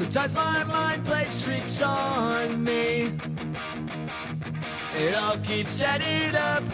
[0.00, 3.12] Sometimes my mind plays tricks on me.
[4.94, 6.64] It all keeps adding up.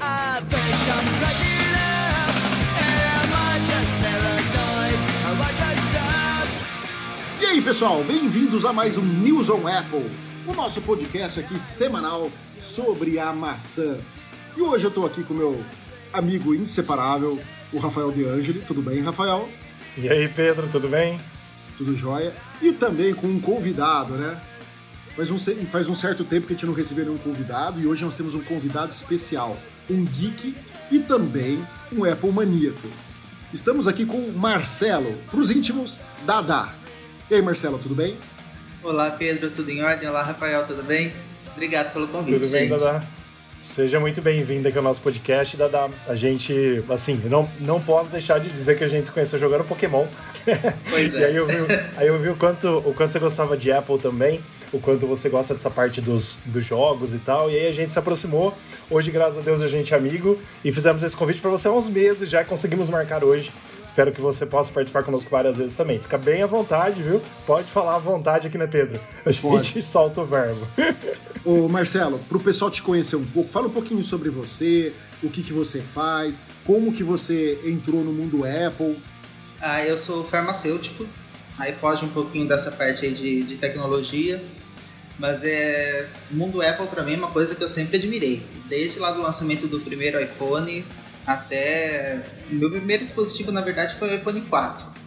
[0.00, 2.34] I think I'm cracking up.
[2.82, 4.98] Am I just paranoid?
[5.28, 6.48] Am I just up?
[7.40, 10.10] E aí, pessoal, bem-vindos a mais um News on Apple,
[10.44, 12.28] o nosso podcast aqui semanal
[12.60, 14.00] sobre a maçã.
[14.56, 15.64] E hoje eu tô aqui com meu
[16.12, 17.38] amigo inseparável,
[17.72, 18.62] o Rafael De Angeli.
[18.62, 19.48] Tudo bem, Rafael?
[19.96, 21.20] E aí, Pedro, tudo bem?
[21.78, 22.34] Tudo jóia?
[22.60, 24.38] E também com um convidado, né?
[25.16, 28.04] Faz um, faz um certo tempo que a gente não recebeu nenhum convidado e hoje
[28.04, 29.56] nós temos um convidado especial,
[29.88, 30.54] um geek
[30.90, 32.88] e também um Apple maníaco.
[33.52, 36.68] Estamos aqui com o Marcelo, para os íntimos, Dada.
[37.30, 38.16] E aí, Marcelo, tudo bem?
[38.82, 40.08] Olá, Pedro, tudo em ordem?
[40.08, 41.12] Olá, Rafael, tudo bem?
[41.52, 42.40] Obrigado pelo convite.
[42.40, 42.68] Tudo bem.
[42.68, 43.17] Dada?
[43.60, 45.90] Seja muito bem-vindo aqui ao nosso podcast, Dada.
[46.06, 49.64] A gente, assim, não, não posso deixar de dizer que a gente se conheceu jogando
[49.64, 50.06] Pokémon.
[50.88, 51.18] Pois é.
[51.18, 51.54] e aí eu vi,
[51.96, 54.40] aí eu vi o, quanto, o quanto você gostava de Apple também,
[54.72, 57.50] o quanto você gosta dessa parte dos, dos jogos e tal.
[57.50, 58.56] E aí a gente se aproximou.
[58.90, 61.72] Hoje, graças a Deus, a gente é amigo e fizemos esse convite para você há
[61.72, 63.52] uns meses, já conseguimos marcar hoje.
[63.82, 65.98] Espero que você possa participar conosco várias vezes também.
[65.98, 67.20] Fica bem à vontade, viu?
[67.46, 69.00] Pode falar à vontade aqui, né, Pedro?
[69.24, 69.82] A gente Pode.
[69.82, 70.66] solta o verbo.
[71.44, 75.30] Ô, Marcelo, para o pessoal te conhecer um pouco, fala um pouquinho sobre você, o
[75.30, 78.98] que, que você faz, como que você entrou no mundo Apple.
[79.60, 81.06] Ah, eu sou farmacêutico,
[81.58, 84.40] aí foge um pouquinho dessa parte aí de, de tecnologia,
[85.18, 88.98] mas é o mundo Apple para mim é uma coisa que eu sempre admirei, desde
[88.98, 90.84] lá do lançamento do primeiro iPhone
[91.26, 94.98] até o meu primeiro dispositivo na verdade foi o iPhone 4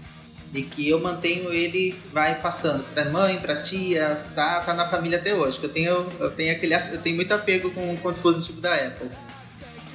[0.53, 5.17] e que eu mantenho ele vai passando para mãe, para tia, tá, tá na família
[5.17, 5.59] até hoje.
[5.61, 9.09] Eu tenho eu tenho aquele eu tenho muito apego com, com o dispositivo da Apple.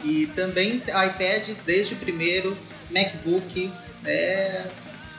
[0.03, 2.57] E também iPad desde o primeiro,
[2.91, 3.71] MacBook,
[4.05, 4.65] é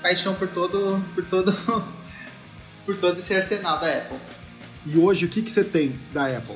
[0.02, 1.52] paixão por todo por todo
[2.86, 4.18] por todo esse arsenal da Apple.
[4.88, 6.56] E hoje, o que, que você tem da Apple?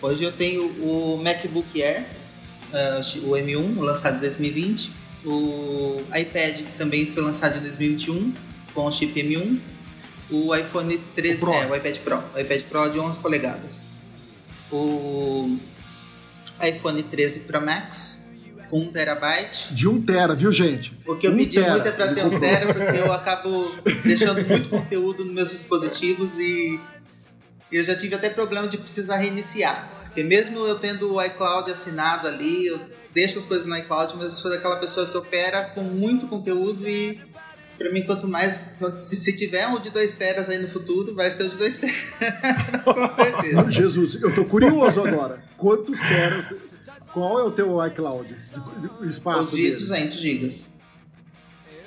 [0.00, 2.06] Hoje eu tenho o MacBook Air,
[2.72, 4.92] ah, o M1, lançado em 2020,
[5.24, 8.32] o iPad que também foi lançado em 2021
[8.74, 9.58] com o chip M1,
[10.30, 11.52] o iPhone 13, O Pro.
[11.52, 13.84] é, o iPad Pro, o iPad Pro de 11 polegadas,
[14.70, 15.56] o
[16.62, 18.22] iPhone 13 Pro Max
[18.70, 20.92] com 1 terabyte, De 1 tera, viu, gente?
[21.06, 21.72] o que eu Um pedi tera.
[21.72, 22.40] muito é pra Ele ter um comprou.
[22.50, 26.80] tera, porque eu acabo deixando muito conteúdo nos meus dispositivos e
[27.72, 29.90] eu já tive até problema de precisar reiniciar.
[30.04, 32.80] Porque mesmo eu tendo o iCloud assinado ali, eu
[33.14, 36.86] deixo as coisas no iCloud, mas eu sou daquela pessoa que opera com muito conteúdo
[36.86, 37.20] e
[37.78, 41.44] pra mim quanto mais, se, tiver um de 2 teras aí no futuro, vai ser
[41.44, 43.70] o de 2 teras, com certeza.
[43.70, 45.42] Jesus, eu tô curioso agora.
[45.56, 46.54] Quantos teras?
[47.12, 48.36] Qual é o teu iCloud?
[49.00, 49.76] O espaço de dele?
[49.76, 50.68] 200 gigas.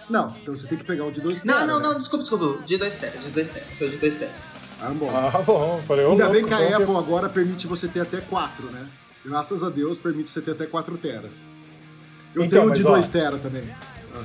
[0.09, 1.67] Não, então você tem que pegar o de 2 Não, teras.
[1.67, 1.87] não, né?
[1.87, 4.35] não, desculpa, desculpa, de 2 teras, de 2 teras, sou de 2 teras.
[4.81, 5.09] Ah, bom.
[5.15, 5.81] Ah, bom.
[5.87, 8.87] Falei, Ainda louco, bem que a Apple agora permite você ter até 4, né?
[9.25, 11.41] Graças a Deus permite você ter até 4 teras.
[12.35, 13.63] Eu Então, tenho de ó, 2 tera também.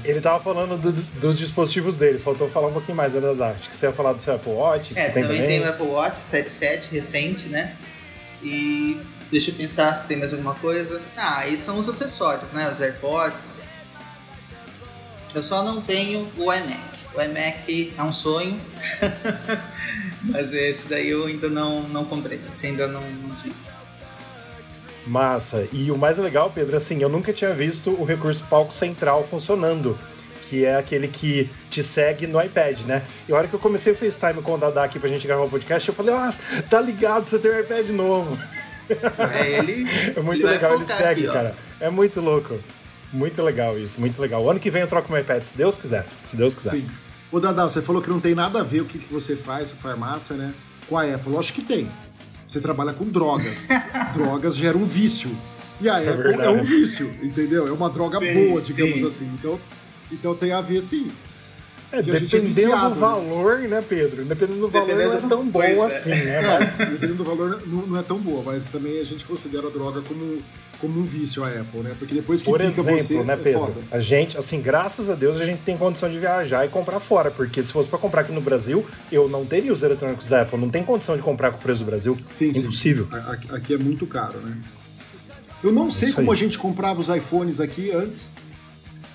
[0.05, 3.57] Ele tava falando do- dos dispositivos dele, faltou falar um pouquinho mais, né, Dada?
[3.59, 5.59] Acho que você ia falar do seu Apple Watch, que É, você tem também também.
[5.61, 7.77] tem o Apple Watch Série 7 recente, né?
[8.43, 9.01] E
[9.31, 11.01] deixa eu pensar se tem mais alguma coisa.
[11.17, 12.71] Ah, e são os acessórios, né?
[12.71, 13.65] Os AirPods.
[15.35, 17.00] Eu só não tenho o iMac.
[17.15, 18.61] O iMac é um sonho,
[20.23, 22.41] mas esse daí eu ainda não, não comprei.
[22.53, 23.55] Esse ainda não, não tive.
[25.07, 25.67] Massa.
[25.73, 29.99] E o mais legal, Pedro, assim, eu nunca tinha visto o recurso palco central funcionando.
[30.49, 33.05] Que é aquele que te segue no iPad, né?
[33.29, 35.45] E a hora que eu comecei o FaceTime com o Dada aqui pra gente gravar
[35.45, 36.35] o podcast, eu falei, ah,
[36.69, 38.39] tá ligado, você tem um iPad novo.
[39.33, 39.87] É ele.
[40.17, 41.55] É muito ele legal, ele segue, aqui, cara.
[41.81, 42.59] É muito louco.
[43.13, 44.43] Muito legal isso, muito legal.
[44.43, 46.07] O ano que vem eu troco meu iPad, se Deus quiser.
[46.23, 46.71] Se Deus quiser.
[46.71, 46.89] Sim.
[47.33, 49.71] Ô, Dadá, você falou que não tem nada a ver o que, que você faz,
[49.71, 50.55] farmácia, né?
[50.89, 51.33] Com a Apple.
[51.33, 51.91] Lógico que tem.
[52.49, 53.69] Você trabalha com drogas.
[54.15, 55.31] drogas geram um vício.
[55.81, 56.49] E a Apple é, verdade.
[56.49, 57.67] um vício, entendeu?
[57.67, 59.07] É uma droga Sim, boa, digamos sim.
[59.07, 59.31] assim.
[59.35, 59.61] Então,
[60.11, 61.11] então tem a ver sim.
[61.93, 63.01] É, é dependendo viciado, do né?
[63.01, 64.25] valor, né, Pedro?
[64.25, 65.87] Dependendo do valor, Dependendo não é tão bom é.
[65.87, 66.37] assim, né?
[66.37, 69.67] É, Mas dependendo do valor, não, não é tão boa, mas também a gente considera
[69.67, 70.41] a droga como
[70.81, 71.95] como um vício a Apple, né?
[71.99, 73.61] Porque depois que Por pica exemplo, você, né, é Pedro?
[73.61, 73.81] foda.
[73.91, 77.31] A gente, assim, graças a Deus, a gente tem condição de viajar e comprar fora.
[77.31, 80.59] Porque se fosse pra comprar aqui no Brasil, eu não teria os eletrônicos da Apple.
[80.59, 82.17] Não tem condição de comprar com o preço do Brasil.
[82.33, 82.61] Sim, sim.
[82.61, 83.09] Impossível.
[83.29, 84.57] Aqui, aqui é muito caro, né?
[85.63, 86.37] Eu não sei Isso como aí.
[86.37, 88.33] a gente comprava os iPhones aqui antes.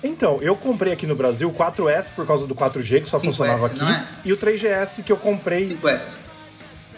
[0.04, 3.24] Então, eu comprei aqui no Brasil o 4S por causa do 4G, que só 5S,
[3.24, 3.82] funcionava aqui.
[3.82, 4.04] é?
[4.24, 6.18] E o 3GS que eu comprei 5S.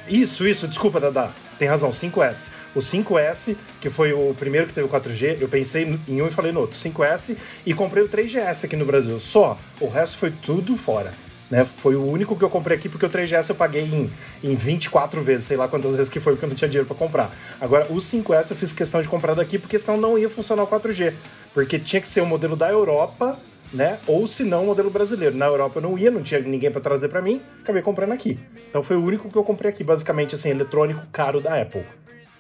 [0.09, 1.31] Isso, isso, desculpa, Dada.
[1.59, 2.49] Tem razão, 5S.
[2.75, 6.31] O 5S, que foi o primeiro que teve o 4G, eu pensei em um e
[6.31, 6.77] falei no outro.
[6.77, 9.19] 5S e comprei o 3GS aqui no Brasil.
[9.21, 9.59] Só.
[9.81, 11.13] O resto foi tudo fora.
[11.51, 11.67] Né?
[11.79, 14.11] Foi o único que eu comprei aqui, porque o 3GS eu paguei em,
[14.43, 16.97] em 24 vezes, sei lá quantas vezes que foi, porque eu não tinha dinheiro para
[16.97, 17.35] comprar.
[17.61, 20.67] Agora, o 5S eu fiz questão de comprar daqui, porque senão não ia funcionar o
[20.67, 21.15] 4G.
[21.55, 23.39] Porque tinha que ser o modelo da Europa,
[23.73, 23.99] né?
[24.07, 25.37] Ou se não, o modelo brasileiro.
[25.37, 28.39] Na Europa eu não ia, não tinha ninguém para trazer para mim, acabei comprando aqui.
[28.69, 31.85] Então foi o único que eu comprei aqui, basicamente, assim, eletrônico caro da Apple.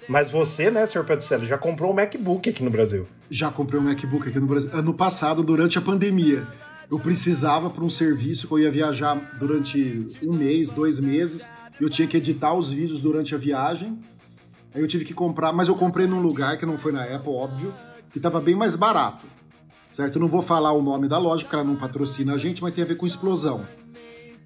[0.09, 3.07] Mas você, né, senhor Pedro já comprou um MacBook aqui no Brasil.
[3.31, 4.71] Já comprei um MacBook aqui no Brasil.
[4.73, 6.47] Ano passado, durante a pandemia,
[6.91, 11.47] eu precisava para um serviço que eu ia viajar durante um mês, dois meses.
[11.79, 13.99] Eu tinha que editar os vídeos durante a viagem.
[14.75, 17.33] Aí eu tive que comprar, mas eu comprei num lugar que não foi na Apple,
[17.33, 17.75] óbvio,
[18.11, 19.27] que estava bem mais barato.
[19.91, 20.17] Certo?
[20.17, 22.73] Eu não vou falar o nome da loja, porque ela não patrocina a gente, mas
[22.75, 23.67] tem a ver com explosão.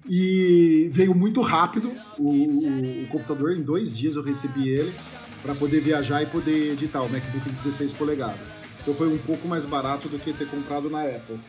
[0.09, 4.93] E veio muito rápido o, o- o computador, em dois dias eu recebi ele
[5.43, 8.49] para poder viajar e poder editar o MacBook de 16 polegadas.
[8.81, 11.39] Então foi um pouco mais barato do que ter comprado na Apple.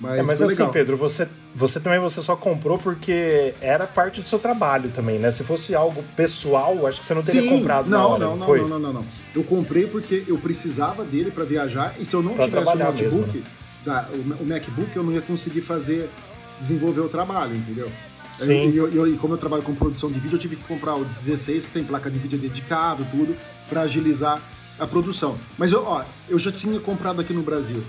[0.00, 0.72] Mas, É, mas assim, legal.
[0.72, 5.30] Pedro, você, você também você só comprou porque era parte do seu trabalho também, né?
[5.30, 8.46] Se fosse algo pessoal, acho que você não teria Sim, comprado não, hora, não, não,
[8.46, 8.60] foi?
[8.62, 9.06] não, não, não, não.
[9.34, 12.76] Eu comprei porque eu precisava dele para viajar e se eu não Pra tivesse o
[12.76, 13.42] notebook, mesmo, né?
[13.84, 16.10] da- o, o MacBook, eu não ia conseguir fazer,
[16.58, 17.90] desenvolver o trabalho, entendeu?
[18.36, 18.70] Sim.
[18.70, 20.96] E eu- eu- e como eu trabalho com produção de vídeo, eu tive que comprar
[20.96, 23.36] o 16, que tem placa de vídeo dedicado, tudo,
[23.68, 24.42] para agilizar
[24.78, 25.38] a produção.
[25.56, 27.82] Mas eu, ó, eu já tinha comprado aqui no Brasil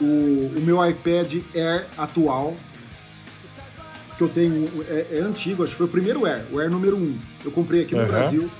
[0.00, 0.04] o,
[0.56, 2.56] o meu iPad Air atual,
[4.16, 6.96] que eu tenho, é, é antigo, acho que foi o primeiro Air, o Air número
[6.96, 7.16] 1.
[7.44, 8.08] Eu comprei aqui no Aham.
[8.08, 8.50] Brasil.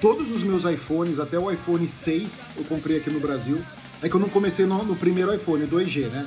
[0.00, 3.60] Todos os meus iPhones, até o iPhone 6, eu comprei aqui no Brasil.
[4.02, 6.26] É que eu não comecei no, no primeiro iPhone, o 2G, né?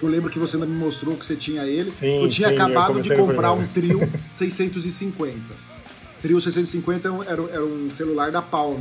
[0.00, 1.90] Eu lembro que você ainda me mostrou que você tinha ele.
[1.90, 3.66] Sim, eu tinha sim, eu acabado de comecei no comprar um.
[3.68, 4.00] Trio
[4.30, 5.38] 650.
[6.22, 8.80] Trio 650 era, era um celular da Palm,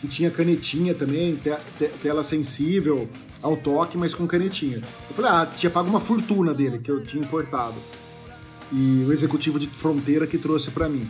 [0.00, 3.08] que tinha canetinha também, te- te- tela sensível
[3.42, 4.78] ao toque, mas com canetinha.
[5.08, 7.74] Eu falei, ah, tinha pago uma fortuna dele, que eu tinha importado.
[8.72, 11.08] E o executivo de fronteira que trouxe pra mim.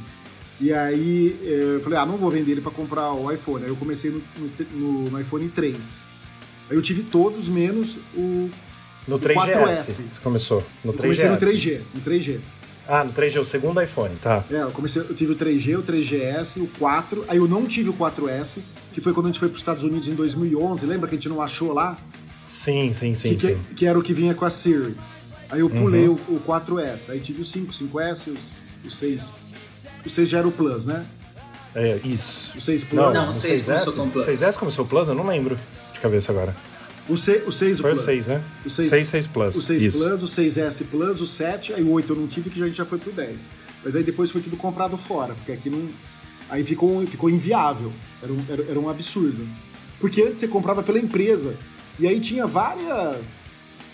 [0.60, 3.64] E aí eh, eu falei, ah, não vou vender ele pra comprar o iPhone.
[3.64, 4.22] Aí eu comecei no,
[4.74, 6.02] no- no iPhone 3.
[6.70, 8.50] Aí eu tive todos menos o.
[9.06, 9.34] No O 3GS.
[9.34, 9.84] 4S.
[10.12, 10.64] Você começou.
[10.84, 11.00] No Eu 3GS.
[11.02, 11.80] comecei no 3G.
[11.94, 12.40] No 3G.
[12.88, 14.44] Ah, no 3G, o segundo iPhone, tá.
[14.50, 17.90] É, eu comecei, eu tive o 3G, o 3GS, o 4, aí eu não tive
[17.90, 18.58] o 4S,
[18.92, 21.18] que foi quando a gente foi para os Estados Unidos em 2011, lembra que a
[21.18, 21.96] gente não achou lá?
[22.46, 23.52] Sim, sim, sim, que, sim.
[23.54, 23.58] Uhum.
[23.70, 24.94] que, que era o que vinha com a Siri.
[25.50, 29.32] Aí eu pulei o, o 4S, aí tive o 5, 5S, o, s- o 6.
[30.04, 31.04] O 6 já era o Plus, né?
[31.74, 32.52] É, isso.
[32.56, 33.02] O 6 Plus.
[33.02, 34.26] Não, Não, o o 6 começou com o Plus.
[34.26, 35.08] 6S começou o Plus?
[35.08, 35.58] Eu não lembro
[35.92, 36.54] de cabeça agora.
[37.08, 38.04] O, 6, o 6 o Foi o Plus.
[38.04, 38.44] 6, né?
[38.64, 39.56] O 6, 6, 6 Plus.
[39.56, 39.98] O 6 isso.
[39.98, 42.76] Plus, o 6S Plus, o 7, aí o 8 eu não tive, que a gente
[42.76, 43.48] já foi pro 10.
[43.84, 45.88] Mas aí depois foi tudo comprado fora, porque aqui não.
[46.48, 47.92] Aí ficou, ficou inviável.
[48.22, 49.46] Era um, era, era um absurdo.
[50.00, 51.54] Porque antes você comprava pela empresa.
[51.98, 53.34] E aí tinha várias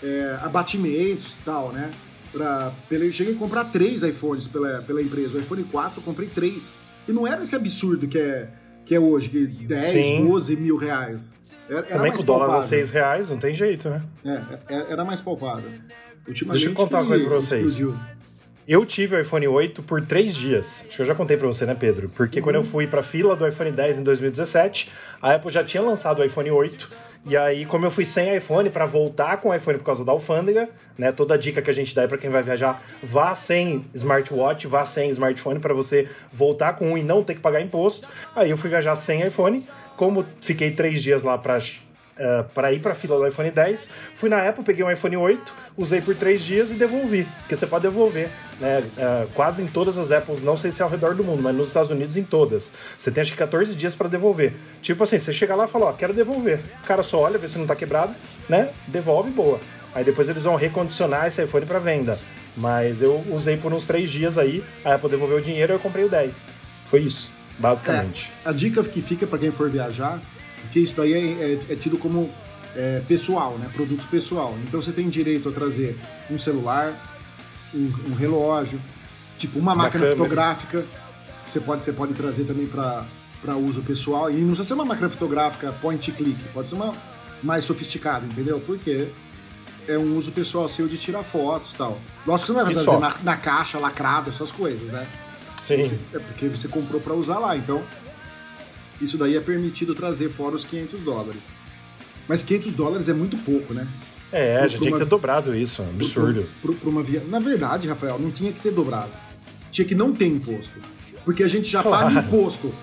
[0.01, 1.91] é, abatimentos e tal, né?
[2.31, 5.37] Pra, pela, eu cheguei a comprar três iPhones pela, pela empresa.
[5.37, 6.73] O iPhone 4 eu comprei três.
[7.07, 8.49] E não era esse absurdo que é,
[8.85, 10.25] que é hoje, que 10, Sim.
[10.27, 11.33] 12 mil reais.
[11.69, 12.61] Era, era Também com o dólar a.
[12.61, 14.01] 6 reais, não tem jeito, né?
[14.25, 15.69] É, é- era mais palpável.
[16.27, 17.71] Ultimamente Deixa eu contar uma coisa pra vocês.
[17.73, 17.99] explodiu.
[18.65, 20.85] Eu tive o iPhone 8 por três dias.
[20.87, 22.07] Acho que eu já contei pra você, né, Pedro?
[22.09, 24.89] Porque quando eu fui pra fila do iPhone 10 em 2017,
[25.21, 26.89] a Apple já tinha lançado o iPhone 8.
[27.25, 30.11] E aí, como eu fui sem iPhone pra voltar com o iPhone por causa da
[30.13, 31.11] alfândega, né?
[31.11, 34.83] Toda dica que a gente dá é pra quem vai viajar, vá sem smartwatch, vá
[34.85, 38.07] sem smartphone pra você voltar com um e não ter que pagar imposto.
[38.35, 39.65] Aí eu fui viajar sem iPhone.
[39.95, 41.59] Como fiquei três dias lá pra
[42.13, 43.89] Uh, para ir para fila do iPhone 10.
[44.13, 47.27] Fui na Apple, peguei um iPhone 8, usei por três dias e devolvi.
[47.39, 48.83] Porque você pode devolver, né?
[48.95, 51.55] Uh, quase em todas as Apples, não sei se é ao redor do mundo, mas
[51.55, 52.71] nos Estados Unidos em todas.
[52.95, 54.53] Você tem acho que 14 dias para devolver.
[54.79, 56.59] Tipo assim, você chega lá e fala, ó, quero devolver.
[56.83, 58.13] O cara só olha, vê se não tá quebrado,
[58.47, 58.69] né?
[58.87, 59.59] Devolve boa.
[59.95, 62.19] Aí depois eles vão recondicionar esse iPhone para venda.
[62.55, 65.79] Mas eu usei por uns três dias aí, a Apple devolveu o dinheiro e eu
[65.79, 66.45] comprei o 10.
[66.89, 68.31] Foi isso, basicamente.
[68.45, 70.21] É, a dica que fica para quem for viajar,
[70.61, 72.31] porque isso daí é, é- é tido como
[72.75, 73.69] é, pessoal, né?
[73.73, 74.57] Produto pessoal.
[74.67, 75.97] Então você tem direito a trazer
[76.29, 76.93] um celular,
[77.73, 78.81] um, um relógio,
[79.37, 80.17] tipo uma, máquina câmera.
[80.17, 80.85] fotográfica.
[81.49, 84.31] Você pode, você pode trazer também para uso pessoal.
[84.31, 86.93] E não precisa ser uma máquina fotográfica point click, pode ser uma
[87.43, 88.59] mais sofisticada, entendeu?
[88.59, 89.09] Porque
[89.87, 91.99] é um uso pessoal seu de tirar fotos e tal.
[92.25, 95.05] Lógico que você não vai fazer na, na, caixa, lacrado, essas coisas, né?
[95.67, 95.87] Sim.
[95.87, 97.81] Você, é porque você comprou para usar lá, então
[99.01, 101.49] isso daí é permitido trazer fora os 500 dólares.
[102.27, 103.87] Mas 500 dólares é muito pouco, né?
[104.31, 106.45] É, a gente tinha que ter dobrado isso, é um absurdo.
[106.61, 107.23] Pro, pro, uma via...
[107.27, 109.11] Na verdade, Rafael, não tinha que ter dobrado.
[109.71, 110.79] Tinha que não ter imposto.
[111.23, 112.07] Porque a gente já claro.
[112.07, 112.73] paga imposto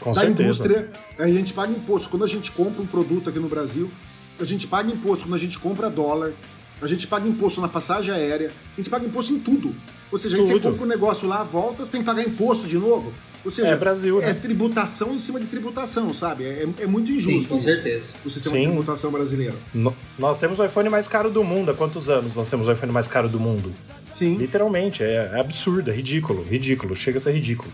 [0.00, 0.42] Com da certeza.
[0.42, 2.08] indústria, a gente paga imposto.
[2.08, 3.90] Quando a gente compra um produto aqui no Brasil,
[4.40, 6.32] a gente paga imposto quando a gente compra dólar,
[6.80, 9.74] a gente paga imposto na passagem aérea, a gente paga imposto em tudo.
[10.14, 12.78] Ou seja, aí você compra um negócio lá, volta, você tem que pagar imposto de
[12.78, 13.12] novo.
[13.44, 14.30] Ou seja, é, Brasil, né?
[14.30, 16.44] é tributação em cima de tributação, sabe?
[16.44, 17.42] É, é muito injusto.
[17.42, 18.14] Sim, com certeza.
[18.24, 18.60] O sistema Sim.
[18.60, 19.56] de tributação brasileiro.
[19.74, 21.72] No, nós temos o iPhone mais caro do mundo.
[21.72, 23.74] Há quantos anos nós temos o iPhone mais caro do mundo?
[24.14, 24.36] Sim.
[24.36, 27.72] Literalmente, é, é absurdo, é ridículo, ridículo, chega a ser ridículo.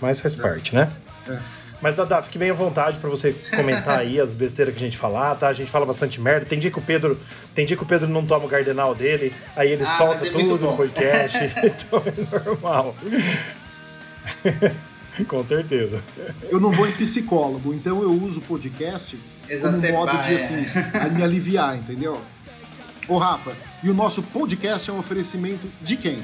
[0.00, 0.92] Mas faz parte, né?
[1.28, 1.40] É.
[1.84, 4.96] Mas, Dada, fique bem à vontade para você comentar aí as besteiras que a gente
[4.96, 5.48] falar, tá?
[5.48, 6.46] A gente fala bastante merda.
[6.46, 7.20] Tem dia que o Pedro,
[7.54, 10.30] tem dia que o Pedro não toma o gardenal dele, aí ele Ah, solta é
[10.30, 11.36] tudo no podcast.
[11.62, 12.96] então é normal.
[15.28, 16.02] Com certeza.
[16.48, 20.36] Eu não vou em psicólogo, então eu uso o podcast como Exacerbar, modo de, é.
[20.36, 20.66] assim,
[20.98, 22.18] a me aliviar, entendeu?
[23.06, 26.22] Ô, Rafa, e o nosso podcast é um oferecimento de quem?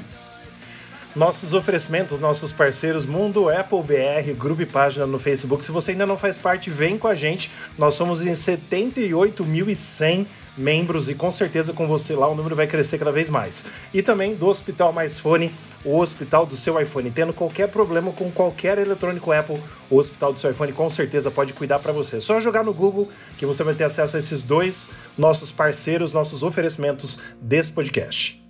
[1.13, 5.61] Nossos oferecimentos, nossos parceiros Mundo Apple BR, grupo e página no Facebook.
[5.61, 7.51] Se você ainda não faz parte, vem com a gente.
[7.77, 10.25] Nós somos em 78.100
[10.57, 13.65] membros e com certeza com você lá o número vai crescer cada vez mais.
[13.93, 15.53] E também do Hospital Mais Fone,
[15.83, 17.11] o hospital do seu iPhone.
[17.11, 21.51] Tendo qualquer problema com qualquer eletrônico Apple, o hospital do seu iPhone com certeza pode
[21.51, 22.17] cuidar para você.
[22.17, 24.87] É só jogar no Google que você vai ter acesso a esses dois
[25.17, 28.40] nossos parceiros, nossos oferecimentos desse podcast.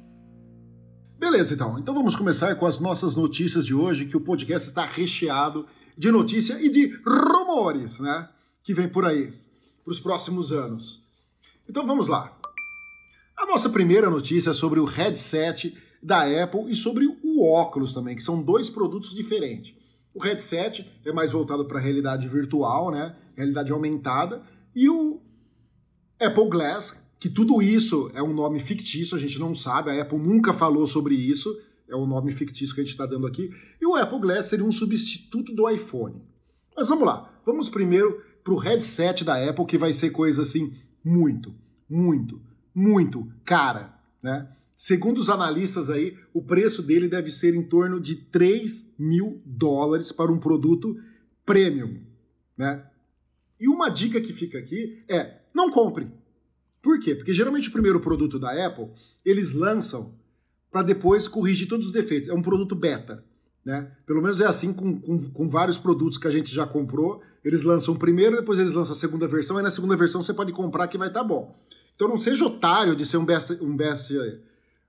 [1.22, 1.78] Beleza, então.
[1.78, 6.10] Então vamos começar com as nossas notícias de hoje, que o podcast está recheado de
[6.10, 8.28] notícia e de rumores, né?
[8.64, 9.32] Que vem por aí,
[9.84, 11.08] para os próximos anos.
[11.70, 12.36] Então vamos lá.
[13.38, 18.16] A nossa primeira notícia é sobre o headset da Apple e sobre o óculos também,
[18.16, 19.76] que são dois produtos diferentes.
[20.16, 23.16] O headset é mais voltado para a realidade virtual, né?
[23.36, 24.42] Realidade aumentada.
[24.76, 25.22] E o
[26.20, 30.18] Apple Glass, que tudo isso é um nome fictício, a gente não sabe, a Apple
[30.18, 31.56] nunca falou sobre isso,
[31.88, 33.52] é o nome fictício que a gente está dando aqui.
[33.80, 36.20] E o Apple Glass seria um substituto do iPhone.
[36.76, 40.74] Mas vamos lá, vamos primeiro para o headset da Apple, que vai ser coisa assim
[41.06, 41.54] muito,
[41.88, 42.42] muito,
[42.74, 44.50] muito cara, né?
[44.76, 50.12] Segundo os analistas aí, o preço dele deve ser em torno de 3 mil dólares
[50.12, 50.98] para um produto
[51.46, 52.02] premium,
[52.58, 52.84] né?
[53.60, 56.10] E uma dica que fica aqui é, não compre.
[56.82, 57.16] Por quê?
[57.16, 58.90] Porque geralmente o primeiro produto da Apple,
[59.24, 60.16] eles lançam
[60.72, 62.30] para depois corrigir todos os defeitos.
[62.30, 63.24] É um produto beta,
[63.64, 63.92] né?
[64.06, 67.22] Pelo menos é assim com, com, com vários produtos que a gente já comprou.
[67.44, 70.34] Eles lançam o primeiro, depois eles lançam a segunda versão, aí na segunda versão você
[70.34, 71.60] pode comprar que vai estar bom.
[71.96, 74.14] Então não seja otário de ser um best, um best,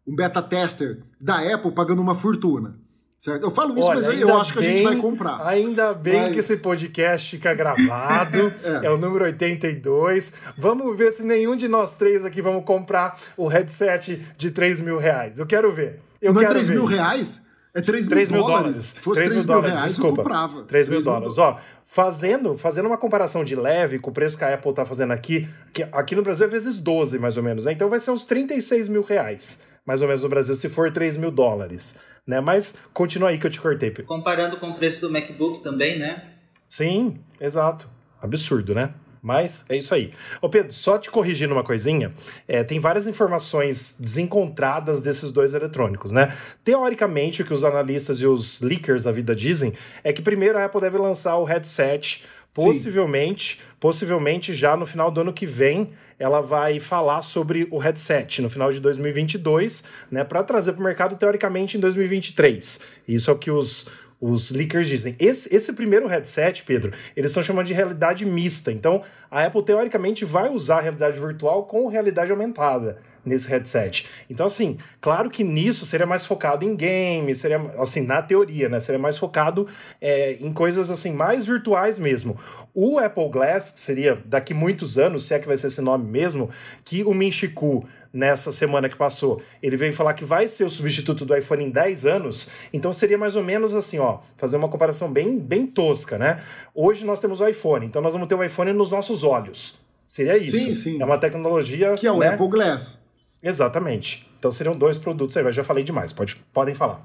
[0.07, 2.81] um beta tester da Apple pagando uma fortuna.
[3.25, 3.45] Certo?
[3.45, 5.47] Eu falo isso, Olha, mas eu acho que a gente bem- vai comprar.
[5.47, 8.53] Ainda bem Mas- que esse podcast fica gravado.
[8.83, 8.87] É.
[8.87, 8.91] é.
[8.91, 10.33] o número 82.
[10.59, 14.99] Vamos ver se nenhum de nós três aqui vamos comprar o headset de 3 mil
[14.99, 15.39] reais.
[15.39, 16.01] Eu quero ver.
[16.21, 16.95] Eu não é quero 3 ver mil isso.
[16.97, 17.41] reais?
[17.73, 18.63] É 3 mil, 3 mil dólares.
[18.65, 18.85] dólares.
[18.87, 20.21] Se fosse 3 3 mil mil dólares, reais, desculpa.
[20.21, 20.63] eu comprava.
[20.65, 21.39] 3 mil 3 dólares.
[21.39, 25.13] Ó, fazendo, fazendo uma comparação de leve com o preço que a Apple tá fazendo
[25.13, 27.73] aqui, que aqui no Brasil é vezes 12, mais ou menos, né?
[27.73, 31.17] Então vai ser uns 36 mil reais, mais ou menos no Brasil, se for 3
[31.17, 31.97] mil dólares.
[32.27, 32.41] Né?
[32.41, 34.07] Mas continua aí que eu te cortei, Pedro.
[34.07, 36.31] Comparando com o preço do MacBook também, né?
[36.69, 37.89] Sim, exato.
[38.21, 38.95] Absurdo, né?
[39.23, 40.13] Mas é isso aí.
[40.41, 42.13] Ô Pedro, só te corrigindo uma coisinha,
[42.49, 46.37] é, tem várias informações desencontradas desses dois eletrônicos, né?
[46.65, 50.65] Teoricamente, o que os analistas e os leakers da vida dizem é que primeiro a
[50.65, 52.65] Apple deve lançar o headset, Sim.
[52.65, 58.41] possivelmente, possivelmente já no final do ano que vem, ela vai falar sobre o headset
[58.41, 62.81] no final de 2022, né, para trazer para o mercado teoricamente em 2023.
[63.09, 63.87] Isso é o que os
[64.21, 65.17] os leakers dizem.
[65.19, 68.71] Esse, esse primeiro headset, Pedro, eles estão chamando de realidade mista.
[68.71, 74.07] Então, a Apple teoricamente vai usar a realidade virtual com realidade aumentada nesse headset.
[74.29, 78.81] Então, assim, claro que nisso seria mais focado em games, seria, assim, na teoria, né?
[78.81, 79.67] Seria mais focado
[80.01, 82.39] é, em coisas, assim, mais virtuais mesmo.
[82.75, 86.11] O Apple Glass, que seria daqui muitos anos, se é que vai ser esse nome
[86.11, 86.49] mesmo,
[86.85, 91.25] que o Minchiku nessa semana que passou, ele veio falar que vai ser o substituto
[91.25, 95.11] do iPhone em 10 anos, então seria mais ou menos assim, ó, fazer uma comparação
[95.11, 96.43] bem, bem tosca, né?
[96.75, 99.79] Hoje nós temos o iPhone, então nós vamos ter o iPhone nos nossos olhos.
[100.07, 100.57] Seria isso.
[100.57, 101.01] Sim, sim.
[101.01, 101.95] É uma tecnologia.
[101.95, 102.29] Que é o né?
[102.29, 102.99] Apple Glass.
[103.43, 104.29] Exatamente.
[104.39, 107.03] Então seriam dois produtos aí, mas já falei demais, pode, podem falar.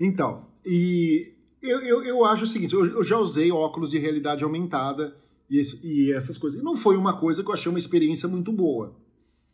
[0.00, 4.44] Então, e Eu, eu, eu acho o seguinte, eu, eu já usei óculos de realidade
[4.44, 5.16] aumentada
[5.50, 6.60] e, esse, e, essas coisas.
[6.60, 8.96] E não foi uma coisa que eu achei uma experiência muito boa.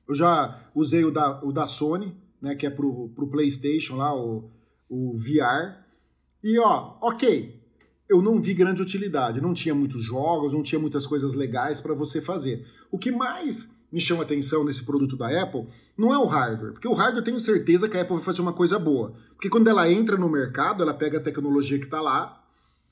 [0.07, 4.15] Eu já usei o da, o da Sony, né, que é pro, pro PlayStation lá,
[4.15, 4.51] o,
[4.89, 5.83] o VR.
[6.43, 7.59] E ó, ok,
[8.09, 9.41] eu não vi grande utilidade.
[9.41, 12.67] Não tinha muitos jogos, não tinha muitas coisas legais para você fazer.
[12.91, 16.89] O que mais me chama atenção nesse produto da Apple não é o hardware, porque
[16.89, 19.15] o hardware eu tenho certeza que a Apple vai fazer uma coisa boa.
[19.35, 22.45] Porque quando ela entra no mercado, ela pega a tecnologia que está lá,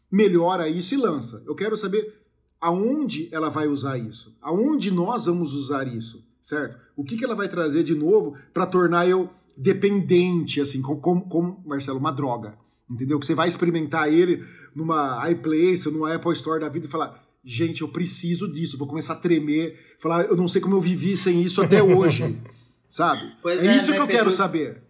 [0.09, 1.43] melhora isso e lança.
[1.45, 2.23] Eu quero saber
[2.61, 6.79] aonde ela vai usar isso, aonde nós vamos usar isso, certo?
[6.95, 11.23] O que, que ela vai trazer de novo para tornar eu dependente, assim, como, como,
[11.23, 12.57] como, Marcelo, uma droga,
[12.89, 13.19] entendeu?
[13.19, 17.21] Que você vai experimentar ele numa iPlace ou numa Apple Store da vida e falar,
[17.45, 21.17] gente, eu preciso disso, vou começar a tremer, falar, eu não sei como eu vivi
[21.17, 22.39] sem isso até hoje,
[22.89, 23.33] sabe?
[23.43, 24.83] Pois é, é isso né, que eu Pedro, quero saber.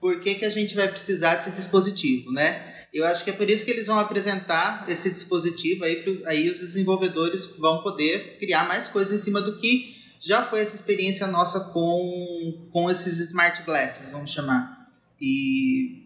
[0.00, 2.74] Por que, que a gente vai precisar desse dispositivo, né?
[2.92, 6.60] Eu acho que é por isso que eles vão apresentar esse dispositivo aí, aí os
[6.60, 11.60] desenvolvedores vão poder criar mais coisas em cima do que já foi essa experiência nossa
[11.60, 14.88] com, com esses smart glasses, vamos chamar.
[15.20, 16.04] E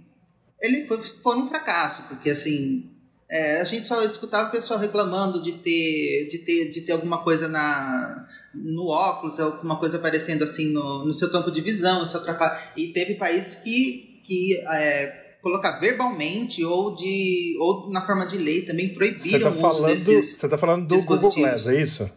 [0.60, 2.90] ele foi, foi um fracasso, porque assim,
[3.30, 7.22] é, a gente só escutava o pessoal reclamando de ter, de ter, de ter alguma
[7.22, 12.16] coisa na, no óculos, alguma coisa aparecendo assim no, no seu campo de visão, isso
[12.16, 12.58] atrapalha.
[12.74, 18.62] E teve países que, que é, colocar verbalmente ou de ou na forma de lei
[18.62, 22.10] também proibiram tá o uso desses Você está falando do Google Glass, é isso?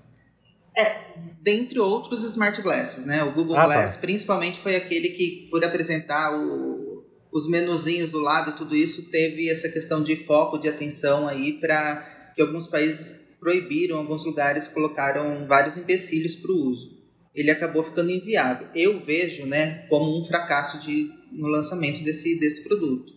[0.77, 0.95] É,
[1.41, 3.21] dentre outros smart glasses, né?
[3.23, 3.67] O Google ah, tá.
[3.67, 4.01] Glass tá.
[4.01, 6.90] principalmente foi aquele que por apresentar o,
[7.31, 12.31] os menuzinhos do lado, tudo isso teve essa questão de foco de atenção aí para
[12.35, 16.99] que alguns países proibiram, alguns lugares colocaram vários empecilhos para o uso.
[17.33, 18.67] Ele acabou ficando inviável.
[18.75, 23.13] Eu vejo, né, como um fracasso de no lançamento desse, desse produto.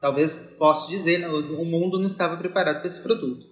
[0.00, 3.48] Talvez posso dizer, né, o mundo não estava preparado para esse produto.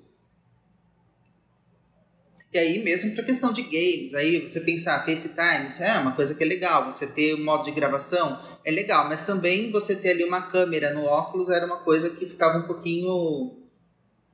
[2.57, 6.35] E aí, mesmo para questão de games, aí você pensar FaceTime, isso é uma coisa
[6.35, 6.91] que é legal.
[6.91, 10.91] Você ter um modo de gravação é legal, mas também você ter ali uma câmera
[10.95, 13.53] no óculos era uma coisa que ficava um pouquinho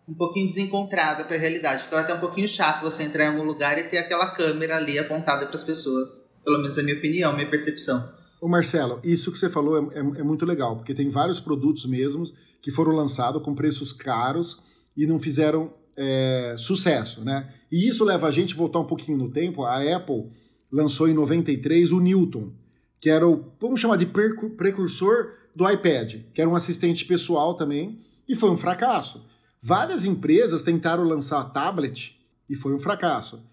[0.06, 1.82] um pouquinho desencontrada para a realidade.
[1.82, 5.00] Ficava até um pouquinho chato você entrar em algum lugar e ter aquela câmera ali
[5.00, 6.24] apontada para as pessoas.
[6.44, 8.08] Pelo menos é a minha opinião, minha percepção.
[8.40, 11.86] Ô Marcelo, isso que você falou é, é, é, muito legal, porque tem vários produtos
[11.86, 12.32] mesmos
[12.62, 14.62] que foram lançados com preços caros
[14.96, 17.52] e não fizeram é, sucesso, né?
[17.70, 19.64] E isso leva a gente a voltar um pouquinho no tempo.
[19.64, 20.30] A Apple
[20.70, 22.52] lançou em 93 o Newton,
[23.00, 28.00] que era o, vamos chamar de precursor do iPad, que era um assistente pessoal também,
[28.28, 29.26] e foi um fracasso.
[29.60, 33.44] Várias empresas tentaram lançar tablet e foi um fracasso.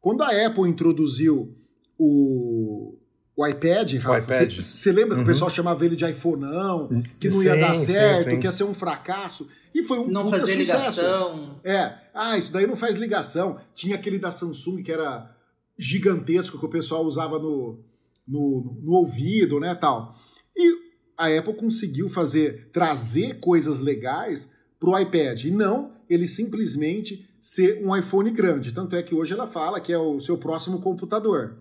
[0.00, 1.56] Quando a Apple introduziu
[1.98, 2.96] o,
[3.34, 5.56] o iPad, Rafa, você lembra que o pessoal uhum.
[5.56, 8.40] chamava ele de iPhoneão, que não sim, ia dar certo, sim, sim.
[8.40, 9.48] que ia ser um fracasso.
[9.74, 11.00] E foi um não puta fazer sucesso.
[11.00, 11.60] ligação.
[11.64, 13.56] É, ah, isso daí não faz ligação.
[13.74, 15.34] Tinha aquele da Samsung que era
[15.78, 17.80] gigantesco, que o pessoal usava no,
[18.28, 20.14] no, no ouvido, né, tal.
[20.54, 25.44] E a Apple conseguiu fazer, trazer coisas legais pro iPad.
[25.44, 28.72] E não ele simplesmente ser um iPhone grande.
[28.72, 31.56] Tanto é que hoje ela fala que é o seu próximo computador.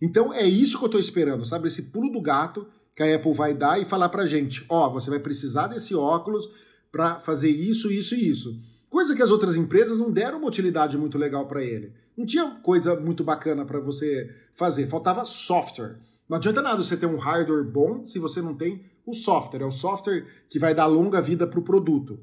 [0.00, 1.68] Então é isso que eu estou esperando, sabe?
[1.68, 4.92] Esse pulo do gato que a Apple vai dar e falar pra gente: ó, oh,
[4.92, 6.48] você vai precisar desse óculos
[6.92, 8.60] para fazer isso, isso e isso.
[8.88, 11.92] Coisa que as outras empresas não deram uma utilidade muito legal para ele.
[12.16, 15.98] Não tinha coisa muito bacana para você fazer, faltava software.
[16.28, 19.62] Não adianta nada você ter um hardware bom se você não tem o software.
[19.62, 22.20] É o software que vai dar longa vida para o produto.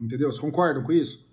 [0.00, 0.30] Entendeu?
[0.30, 1.27] Vocês concordam com isso?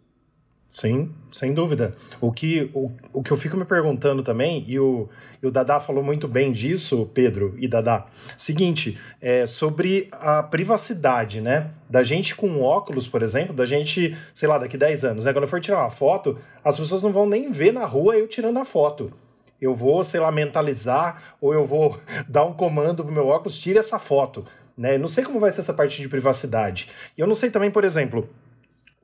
[0.68, 1.96] Sim, sem dúvida.
[2.20, 5.08] O que, o, o que eu fico me perguntando também, e o,
[5.42, 11.40] e o Dadá falou muito bem disso, Pedro e Dadá, seguinte, é sobre a privacidade,
[11.40, 11.72] né?
[11.90, 15.32] Da gente com óculos, por exemplo, da gente, sei lá, daqui 10 anos, né?
[15.32, 18.28] Quando eu for tirar uma foto, as pessoas não vão nem ver na rua eu
[18.28, 19.14] tirando a foto.
[19.62, 21.98] Eu vou, sei lá, mentalizar, ou eu vou
[22.28, 24.46] dar um comando pro meu óculos, tire essa foto.
[24.78, 24.98] Né?
[24.98, 26.90] Não sei como vai ser essa parte de privacidade.
[27.18, 28.28] E eu não sei também, por exemplo,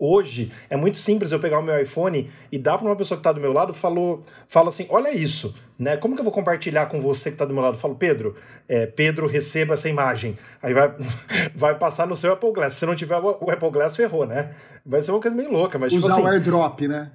[0.04, 3.20] Hoje é muito simples eu pegar o meu iPhone e dar para uma pessoa que
[3.20, 5.96] está do meu lado, falou, fala assim: olha isso, né?
[5.96, 7.76] Como que eu vou compartilhar com você que está do meu lado?
[7.76, 8.36] Eu falo, Pedro,
[8.68, 10.36] é, Pedro, receba essa imagem.
[10.60, 10.92] Aí vai,
[11.54, 12.74] vai passar no seu Apple Glass.
[12.74, 14.56] Se não tiver o Apple Glass, ferrou, né?
[14.84, 17.12] Vai ser uma coisa meio louca, mas tipo Usar tipo assim, o airdrop, né?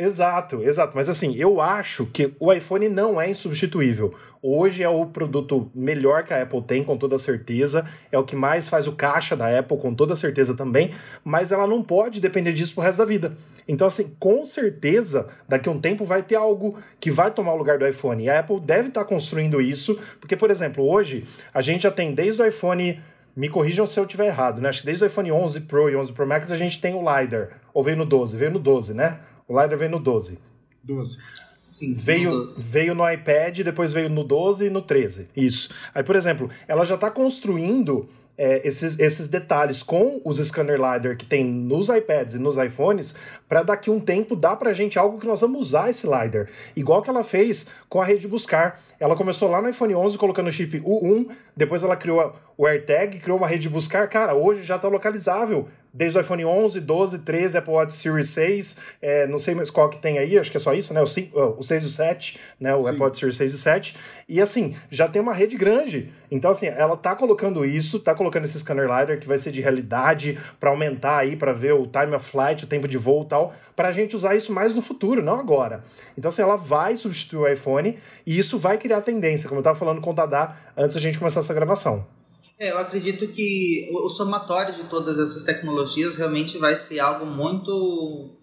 [0.00, 0.96] Exato, exato.
[0.96, 4.14] Mas assim, eu acho que o iPhone não é insubstituível.
[4.42, 7.84] Hoje é o produto melhor que a Apple tem, com toda certeza.
[8.10, 10.90] É o que mais faz o caixa da Apple, com toda certeza também.
[11.22, 13.36] Mas ela não pode depender disso pro resto da vida.
[13.68, 17.58] Então, assim, com certeza, daqui a um tempo vai ter algo que vai tomar o
[17.58, 18.24] lugar do iPhone.
[18.24, 21.90] E a Apple deve estar tá construindo isso, porque, por exemplo, hoje a gente já
[21.90, 22.98] tem desde o iPhone
[23.36, 24.68] me corrijam se eu estiver errado, né?
[24.68, 27.00] Acho que desde o iPhone 11 Pro e 11 Pro Max a gente tem o
[27.00, 27.50] LiDAR.
[27.72, 28.36] Ou veio no 12?
[28.36, 29.18] Veio no 12, né?
[29.50, 30.38] O LiDAR veio no 12.
[30.84, 31.18] 12.
[31.60, 32.62] Sim, sim, Veio, 12.
[32.62, 35.28] veio no iPad, depois veio no 12 e no 13.
[35.36, 35.70] Isso.
[35.92, 38.08] Aí, por exemplo, ela já está construindo
[38.38, 43.16] é, esses, esses detalhes com os scanner LiDAR que tem nos iPads e nos iPhones,
[43.48, 46.48] para daqui um tempo dar pra gente algo que nós vamos usar esse LiDAR.
[46.76, 48.80] Igual que ela fez com a rede buscar.
[49.00, 53.18] Ela começou lá no iPhone 11 colocando o chip U1, depois ela criou o AirTag,
[53.20, 54.06] criou uma rede de buscar.
[54.06, 58.76] Cara, hoje já está localizável desde o iPhone 11, 12, 13, Apple Watch Series 6,
[59.00, 61.00] é, não sei mais qual que tem aí, acho que é só isso, né?
[61.00, 62.74] O, 5, o 6 e o 7, né?
[62.74, 62.88] O Sim.
[62.90, 63.96] Apple Watch Series 6 e 7.
[64.28, 66.12] E assim, já tem uma rede grande.
[66.30, 69.62] Então, assim, ela tá colocando isso, tá colocando esse scanner LiDAR que vai ser de
[69.62, 73.26] realidade para aumentar aí, para ver o time of flight, o tempo de voo e
[73.26, 75.82] tal, pra gente usar isso mais no futuro, não agora.
[76.16, 79.78] Então, assim, ela vai substituir o iPhone e isso vai criar tendência, como eu tava
[79.78, 82.19] falando com o Dadá antes da gente começar essa gravação.
[82.60, 88.36] É, eu acredito que o, somatório de todas essas tecnologias realmente vai ser algo muito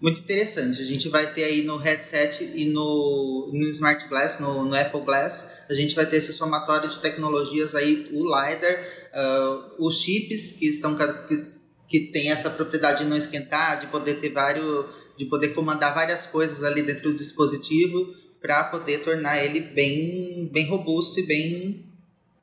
[0.00, 0.80] muito interessante.
[0.80, 5.02] A gente vai ter aí no headset e no, no Smart Glass, no, no Apple
[5.02, 10.52] Glass, a gente vai ter esse somatório de tecnologias aí, o LiDAR, ah, os chips
[10.52, 11.36] que estão que,
[11.86, 14.86] que tem essa propriedade de não esquentar, de poder ter vários,
[15.18, 20.66] de poder comandar várias coisas ali dentro do dispositivo para poder tornar ele bem bem
[20.66, 21.89] robusto e bem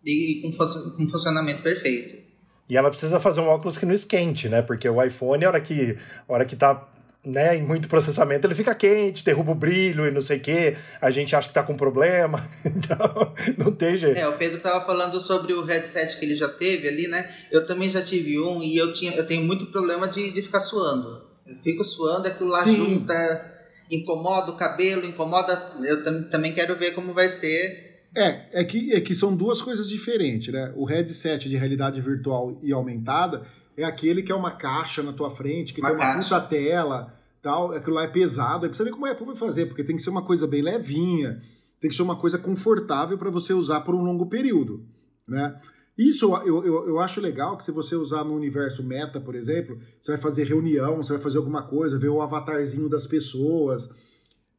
[0.07, 2.25] e, com, com funcionamento perfeito.
[2.69, 4.61] E ela precisa fazer um óculos que não esquente, né?
[4.61, 6.87] Porque o iPhone, a hora que, a hora que tá
[7.25, 10.77] né, em muito processamento, ele fica quente, derruba o brilho e não sei o quê.
[11.01, 12.47] A gente acha que tá com problema.
[12.65, 14.17] Então, não tem jeito.
[14.17, 17.29] É, o Pedro tava falando sobre o headset que ele já teve ali, né?
[17.51, 20.59] Eu também já tive um e eu, tinha, eu tenho muito problema de, de ficar
[20.59, 21.25] suando.
[21.45, 22.75] Eu fico suando, aquilo lá Sim.
[22.75, 23.53] junta,
[23.89, 25.73] incomoda o cabelo, incomoda.
[25.83, 27.86] Eu tam, também quero ver como vai ser.
[28.17, 30.73] É, é que, é que são duas coisas diferentes, né?
[30.75, 33.45] O headset de realidade virtual e aumentada
[33.77, 36.35] é aquele que é uma caixa na tua frente, que Uma tem uma caixa.
[36.35, 39.67] puta tela, tal, aquilo lá é pesado, aí precisa ver como a Apple vai fazer,
[39.67, 41.39] porque tem que ser uma coisa bem levinha,
[41.79, 44.83] tem que ser uma coisa confortável para você usar por um longo período,
[45.27, 45.55] né?
[45.95, 49.79] Isso eu, eu, eu acho legal que se você usar no universo meta, por exemplo,
[49.99, 53.89] você vai fazer reunião, você vai fazer alguma coisa, ver o avatarzinho das pessoas,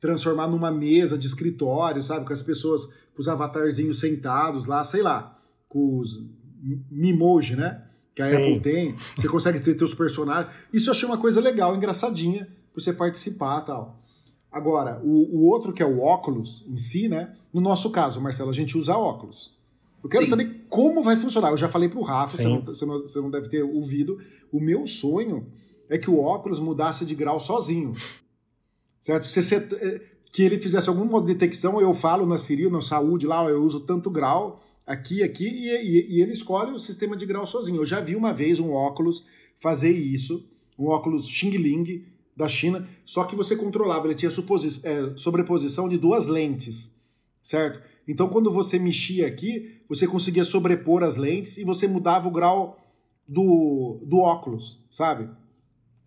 [0.01, 2.25] transformar numa mesa de escritório, sabe?
[2.25, 6.23] Com as pessoas, com os avatarzinhos sentados lá, sei lá, com os
[6.91, 7.85] Mimoji, né?
[8.15, 8.35] Que a Sim.
[8.35, 8.95] Apple tem.
[9.17, 10.53] Você consegue ter teus personagens.
[10.73, 14.03] Isso eu achei uma coisa legal, engraçadinha, pra você participar e tal.
[14.51, 17.37] Agora, o, o outro que é o óculos em si, né?
[17.53, 19.57] No nosso caso, Marcelo, a gente usa óculos.
[20.03, 20.31] Eu quero Sim.
[20.31, 21.51] saber como vai funcionar.
[21.51, 24.19] Eu já falei pro Rafa, você não, você, não, você não deve ter ouvido.
[24.51, 25.47] O meu sonho
[25.89, 27.93] é que o óculos mudasse de grau sozinho.
[29.09, 29.27] Certo?
[29.27, 32.83] Que, você eh, que ele fizesse algum modo de detecção, eu falo na Siri, na
[32.83, 37.17] saúde lá, eu uso tanto grau, aqui, aqui, e, e- e ele escolhe o sistema
[37.17, 37.81] de grau sozinho.
[37.81, 39.25] Eu já vi uma vez um óculos
[39.57, 40.47] fazer isso,
[40.79, 42.05] um óculos Xing Ling
[42.37, 46.95] da China, só que você controlava, ele tinha eh, sobreposição de duas lentes,
[47.43, 47.81] certo?
[48.07, 52.79] Então, quando você mexia aqui, você conseguia sobrepor as lentes e você mudava o grau
[53.27, 55.31] do, do óculos, sabe?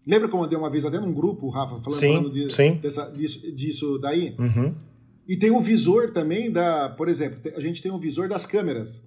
[0.06, 2.74] Lembra como eu dei uma vez até num grupo, Rafa, falando, Sim, falando de- sim.
[2.82, 4.36] dessa- disso, disso daí?
[4.40, 4.74] Uhum.
[5.28, 9.02] E tem o visor também da, por exemplo, a gente tem o visor das câmeras.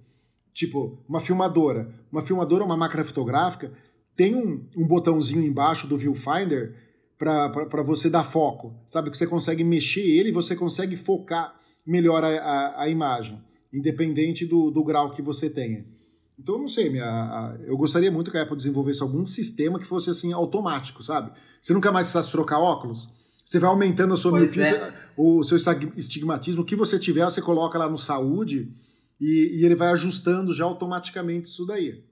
[0.53, 1.93] Tipo, uma filmadora.
[2.13, 3.73] Uma filmadora, uma máquina fotográfica,
[4.15, 6.77] tem um, um botãozinho embaixo do viewfinder
[7.19, 8.73] para você dar foco.
[8.87, 9.11] Sabe?
[9.11, 11.55] Que você consegue mexer ele e você consegue focar
[11.87, 13.39] melhor a, a, a imagem,
[13.73, 15.85] independente do, do grau que você tenha.
[16.39, 19.79] Então, eu não sei, minha, a- eu gostaria muito que a Apple desenvolvesse algum sistema
[19.79, 21.31] que fosse assim automático, sabe?
[21.63, 23.09] Você nunca mais precisasse trocar óculos.
[23.45, 24.93] Você vai aumentando a sua Pois miopia, é.
[25.17, 25.57] o seu
[25.97, 28.73] estigmatismo, o que você tiver, você coloca lá no saúde
[29.21, 32.03] e, e ele vai ajustando já automaticamente isso daí.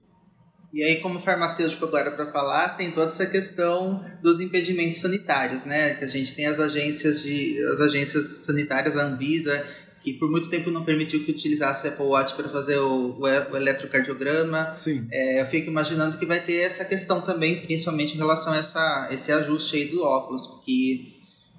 [0.71, 5.93] E aí, como farmacêutico agora para falar, tem toda essa questão dos impedimentos sanitários, né?
[5.95, 9.63] Que a gente tem as agências de as agências sanitárias, a Anvisa,
[10.03, 13.21] que por muito tempo não permitiu que utilizasse o Apple Watch para fazer o, o,
[13.21, 14.75] o eletrocardiograma.
[14.75, 15.07] Sim.
[15.09, 19.07] É, eu fico imaginando que vai ter essa questão também, principalmente em relação a essa,
[19.11, 21.13] esse ajuste aí do óculos, porque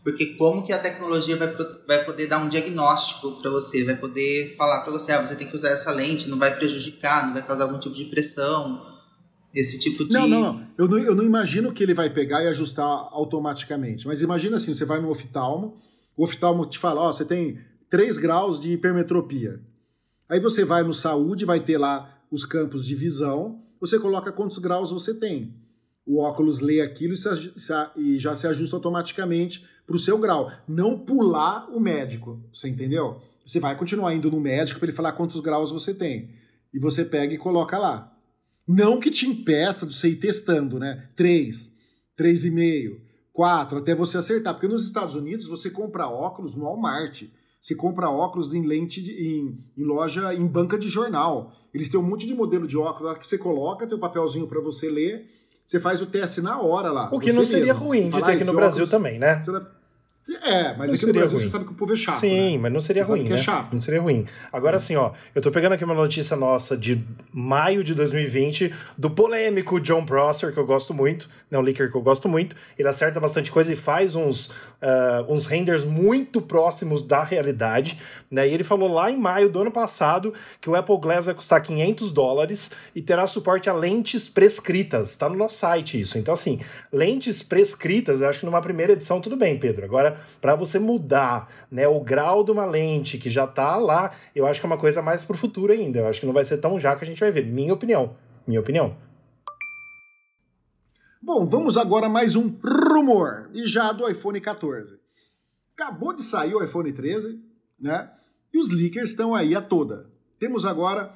[0.04, 1.50] porque como que a tecnologia vai,
[1.88, 5.48] vai poder dar um diagnóstico para você, vai poder falar para você, ah, você tem
[5.48, 8.84] que usar essa lente, não vai prejudicar, não vai causar algum tipo de pressão,
[9.54, 10.12] esse tipo de...
[10.12, 10.66] Não, não, não.
[10.76, 10.98] Eu, não.
[10.98, 14.06] eu não imagino que ele vai pegar e ajustar automaticamente.
[14.06, 15.78] Mas imagina assim, você vai no oftalmo,
[16.14, 17.58] o oftalmo te fala, ó, você tem
[17.94, 19.60] 3 graus de hipermetropia.
[20.28, 24.58] Aí você vai no saúde, vai ter lá os campos de visão, você coloca quantos
[24.58, 25.54] graus você tem.
[26.04, 27.14] O óculos lê aquilo
[27.96, 30.50] e, já se ajusta automaticamente para o seu grau.
[30.66, 33.22] Não pular o médico, você entendeu?
[33.46, 36.34] Você vai continuar indo no médico para ele falar quantos graus você tem.
[36.72, 38.12] E você pega e coloca lá.
[38.66, 41.10] Não que te impeça de você ir testando, né?
[41.14, 41.70] 3,
[42.18, 43.00] 3,5,
[43.32, 44.52] 4, até você acertar.
[44.52, 47.22] Porque nos Estados Unidos você compra óculos no Walmart.
[47.64, 51.50] Você compra óculos em lente, de, em, em, loja, em banca de jornal.
[51.72, 54.46] Eles têm um monte de modelo de óculos lá que você coloca, tem um papelzinho
[54.46, 55.30] para você ler,
[55.64, 57.08] você faz o teste na hora lá.
[57.10, 57.86] O que não seria mesmo.
[57.86, 59.42] ruim de ter aqui no Brasil também, né?
[60.42, 61.46] É, mas não aqui no Brasil ruim.
[61.46, 62.20] você sabe que o povo é chato.
[62.20, 62.58] Sim, né?
[62.58, 63.26] mas não seria você ruim.
[63.26, 63.38] É né?
[63.38, 63.72] chato.
[63.72, 64.26] Não seria ruim.
[64.52, 69.10] Agora, assim, ó, eu tô pegando aqui uma notícia nossa de maio de 2020 do
[69.10, 71.58] polêmico John Prosser, que eu gosto muito, né?
[71.58, 72.56] Um leaker que eu gosto muito.
[72.78, 77.98] Ele acerta bastante coisa e faz uns, uh, uns renders muito próximos da realidade,
[78.30, 78.48] né?
[78.48, 81.62] E ele falou lá em maio do ano passado que o Apple Glass vai custar
[81.62, 85.14] 500 dólares e terá suporte a lentes prescritas.
[85.16, 86.18] Tá no nosso site isso.
[86.18, 86.60] Então, assim,
[86.92, 89.84] lentes prescritas, eu acho que numa primeira edição tudo bem, Pedro.
[89.84, 94.46] Agora para você mudar né, o grau de uma lente que já está lá, eu
[94.46, 96.00] acho que é uma coisa mais para o futuro ainda.
[96.00, 97.46] Eu acho que não vai ser tão já que a gente vai ver.
[97.46, 98.16] Minha opinião.
[98.46, 98.96] Minha opinião.
[101.26, 104.98] Bom, vamos agora a mais um rumor, e já do iPhone 14.
[105.72, 107.40] Acabou de sair o iPhone 13,
[107.80, 108.10] né?
[108.52, 110.06] E os leakers estão aí a toda.
[110.38, 111.14] Temos agora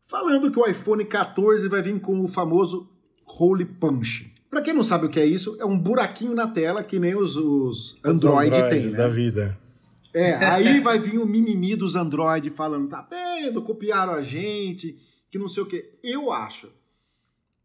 [0.00, 2.88] falando que o iPhone 14 vai vir com o famoso
[3.26, 4.32] Hole Punch.
[4.48, 7.16] Para quem não sabe o que é isso, é um buraquinho na tela que nem
[7.16, 8.96] os, os Android os tem, né?
[8.96, 9.58] da vida.
[10.14, 14.96] É, aí vai vir o mimimi dos Android falando, tá vendo, copiaram a gente,
[15.28, 15.98] que não sei o quê.
[16.00, 16.68] Eu acho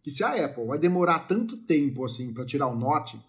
[0.01, 3.19] que se a Apple vai demorar tanto tempo assim para tirar o Note,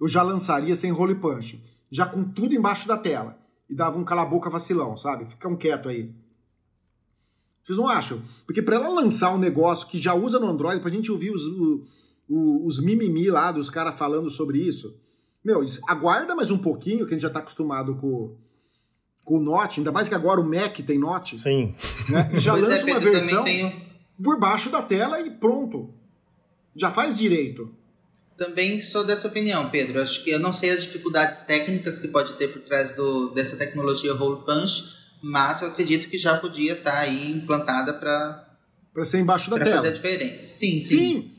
[0.00, 3.38] eu já lançaria sem role punch, já com tudo embaixo da tela
[3.68, 5.26] e dava um cala boca vacilão, sabe?
[5.26, 6.14] Ficam quieto aí.
[7.64, 8.22] Vocês não acham?
[8.46, 11.42] Porque para ela lançar um negócio que já usa no Android, pra gente ouvir os,
[12.28, 14.98] o, os mimimi lá dos caras falando sobre isso.
[15.44, 18.36] Meu, aguarda mais um pouquinho, que a gente já tá acostumado com,
[19.22, 21.36] com o Note, ainda mais que agora o Mac tem Note.
[21.36, 21.74] Sim.
[22.08, 22.30] Né?
[22.40, 23.72] Já pois é, lança é, uma versão tenho...
[24.22, 25.94] por baixo da tela e pronto.
[26.78, 27.74] Já faz direito.
[28.36, 30.00] Também sou dessa opinião, Pedro.
[30.00, 33.56] Acho que eu não sei as dificuldades técnicas que pode ter por trás do, dessa
[33.56, 34.84] tecnologia Hole Punch,
[35.20, 38.46] mas eu acredito que já podia estar tá aí implantada para
[38.94, 39.76] para ser embaixo da pra tela.
[39.76, 40.44] Fazer a diferença.
[40.44, 40.96] Sim, sim.
[40.96, 41.32] Sim,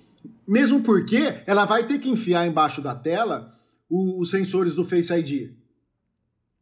[0.48, 3.54] mesmo porque ela vai ter que enfiar embaixo da tela
[3.90, 5.52] os sensores do Face ID.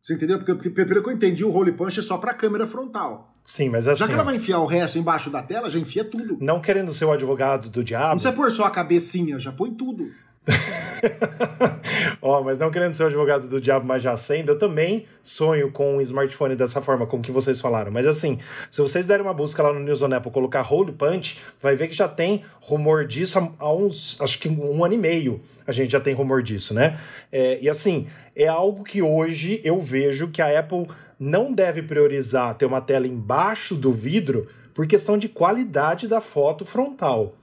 [0.02, 0.40] Você entendeu?
[0.40, 3.34] Porque, pelo que eu entendi, o Role Punch é só para a câmera frontal.
[3.48, 4.02] Sim, mas assim.
[4.02, 6.38] Já que ela vai enfiar o resto embaixo da tela, já enfia tudo.
[6.42, 8.08] Não querendo ser o advogado do diabo.
[8.08, 10.12] Não precisa pôr só a cabecinha, já põe tudo.
[12.22, 15.06] Ó, oh, mas não querendo ser o advogado do diabo, mas já sendo, eu também
[15.24, 17.90] sonho com um smartphone dessa forma, como que vocês falaram.
[17.90, 18.38] Mas assim,
[18.70, 21.88] se vocês derem uma busca lá no News on Apple, colocar Hole Punch, vai ver
[21.88, 25.92] que já tem rumor disso há, uns, acho que um ano e meio a gente
[25.92, 27.00] já tem rumor disso, né?
[27.32, 30.88] É, e assim, é algo que hoje eu vejo que a Apple
[31.20, 36.66] não deve priorizar ter uma tela embaixo do vidro por questão de qualidade da foto
[36.66, 37.36] frontal.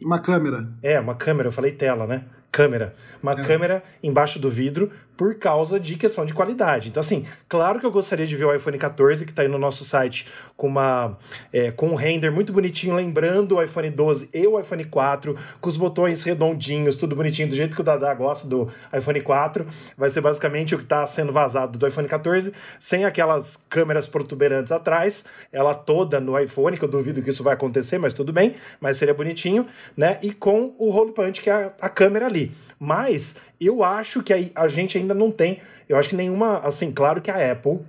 [0.00, 0.68] Uma câmera.
[0.82, 2.24] É, uma câmera, eu falei tela, né?
[2.52, 2.94] câmera.
[3.22, 3.42] Uma é.
[3.42, 4.90] câmera embaixo do vidro
[5.22, 6.88] por causa de questão de qualidade.
[6.88, 9.56] Então, assim, claro que eu gostaria de ver o iPhone 14, que está aí no
[9.56, 11.16] nosso site, com, uma,
[11.52, 15.68] é, com um render muito bonitinho, lembrando o iPhone 12 e o iPhone 4, com
[15.68, 19.64] os botões redondinhos, tudo bonitinho, do jeito que o Dada gosta do iPhone 4.
[19.96, 24.72] Vai ser basicamente o que está sendo vazado do iPhone 14, sem aquelas câmeras protuberantes
[24.72, 28.56] atrás, ela toda no iPhone, que eu duvido que isso vai acontecer, mas tudo bem,
[28.80, 30.18] mas seria bonitinho, né?
[30.20, 32.50] E com o Hole Punch, que é a, a câmera ali.
[32.84, 35.60] Mas eu acho que a, a gente ainda não tem.
[35.88, 36.58] Eu acho que nenhuma.
[36.58, 37.80] Assim, claro que a Apple,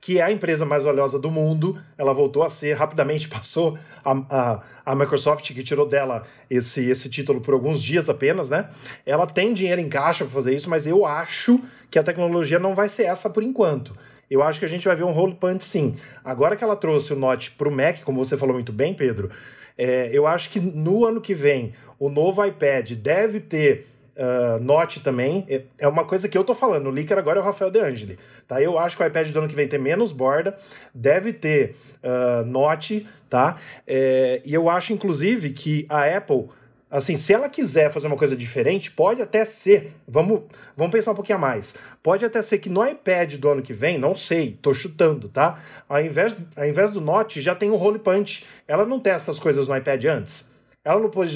[0.00, 4.12] que é a empresa mais valiosa do mundo, ela voltou a ser, rapidamente passou a,
[4.28, 8.68] a, a, Microsoft, que tirou dela esse, esse título por alguns dias apenas, né?
[9.06, 11.60] Ela tem dinheiro em caixa para fazer isso, mas eu acho
[11.90, 13.96] que a tecnologia não vai ser essa por enquanto.
[14.30, 15.94] Eu acho que a gente vai ver um roll punch sim.
[16.24, 19.30] Agora que ela trouxe o Note para o Mac, como você falou muito bem, Pedro,
[19.76, 25.00] é, eu acho que no ano que vem o novo iPad deve ter uh, Note
[25.00, 25.44] também.
[25.48, 26.86] É, é uma coisa que eu tô falando.
[26.86, 28.18] O leaker agora é o Rafael De Angeli.
[28.46, 28.60] Tá?
[28.60, 30.56] Eu acho que o iPad do ano que vem tem menos borda,
[30.94, 33.56] deve ter uh, Note, tá?
[33.86, 36.48] É, e eu acho, inclusive, que a Apple.
[36.90, 39.94] Assim, se ela quiser fazer uma coisa diferente, pode até ser.
[40.06, 40.42] Vamos,
[40.76, 41.78] vamos pensar um pouquinho a mais.
[42.02, 45.58] Pode até ser que no iPad do ano que vem, não sei, tô chutando, tá?
[45.88, 48.44] Ao invés, ao invés do Note, já tem o Hole Punch.
[48.68, 50.51] Ela não tem essas coisas no iPad antes.
[50.84, 51.32] Ela não pôs,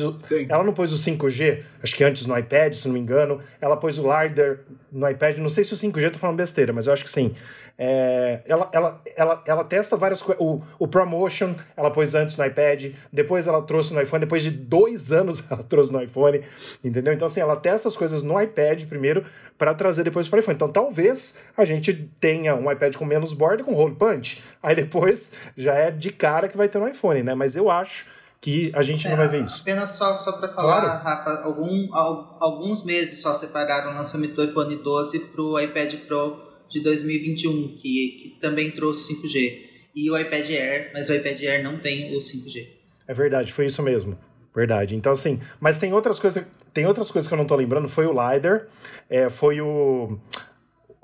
[0.49, 3.41] ela não pôs o 5G, acho que antes no iPad, se não me engano.
[3.61, 4.59] Ela pôs o LiDAR
[4.91, 5.39] no iPad.
[5.39, 7.33] Não sei se o 5G tô falando besteira, mas eu acho que sim.
[7.79, 10.45] É, ela, ela, ela, ela testa várias coisas.
[10.45, 14.51] O, o ProMotion ela pôs antes no iPad, depois ela trouxe no iPhone, depois de
[14.51, 16.43] dois anos ela trouxe no iPhone,
[16.83, 17.13] entendeu?
[17.13, 19.25] Então, assim, ela testa as coisas no iPad primeiro
[19.57, 20.57] para trazer depois para o iPhone.
[20.57, 24.43] Então, talvez a gente tenha um iPad com menos borda, com hole punch.
[24.61, 27.37] Aí depois já é de cara que vai ter no iPhone, né?
[27.37, 29.61] Mas eu acho que a gente É, não vai ver isso.
[29.63, 31.05] Apenas só, só para falar, Claro.
[31.05, 35.95] Rafa, algum, al- alguns meses só separaram o lançamento do iPhone 12 para o iPad
[36.07, 39.67] Pro de 2021, que, que também trouxe 5G.
[39.95, 42.69] E o iPad Air, mas o iPad Air não tem o 5G.
[43.09, 44.19] É verdade, foi isso mesmo.
[44.55, 44.95] Verdade.
[44.95, 46.45] Então, assim, mas tem outras coisas.
[46.73, 47.89] Tem outras coisas que eu não tô lembrando.
[47.89, 48.67] Foi o LiDAR,
[49.09, 50.19] é, foi o,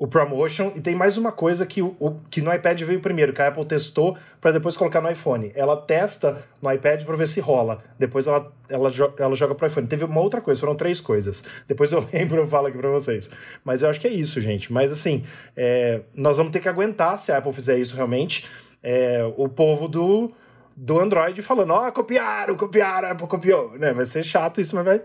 [0.02, 3.40] o Promotion, e tem mais uma coisa que, o, que no iPad veio primeiro, que
[3.40, 5.52] a Apple testou para depois colocar no iPhone.
[5.54, 7.80] Ela testa no iPad para ver se rola.
[8.00, 9.86] Depois ela, ela, ela joga pro iPhone.
[9.86, 11.44] Teve uma outra coisa, foram três coisas.
[11.68, 13.30] Depois eu lembro, eu falo aqui para vocês.
[13.64, 14.72] Mas eu acho que é isso, gente.
[14.72, 15.22] Mas assim,
[15.56, 18.44] é, nós vamos ter que aguentar se a Apple fizer isso realmente.
[18.82, 20.32] É, o povo do
[20.76, 23.92] do Android falando, ó, copiaram, copiaram, a Apple copiou, né?
[23.92, 25.02] Vai ser chato isso, mas vai,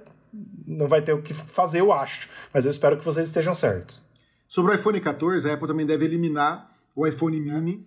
[0.65, 2.27] não vai ter o que fazer, eu acho.
[2.51, 4.07] Mas eu espero que vocês estejam certos.
[4.47, 7.86] Sobre o iPhone 14, a Apple também deve eliminar o iPhone mini,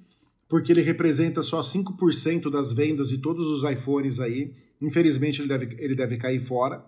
[0.48, 4.54] porque ele representa só 5% das vendas de todos os iPhones aí.
[4.80, 6.84] Infelizmente, ele deve, ele deve cair fora.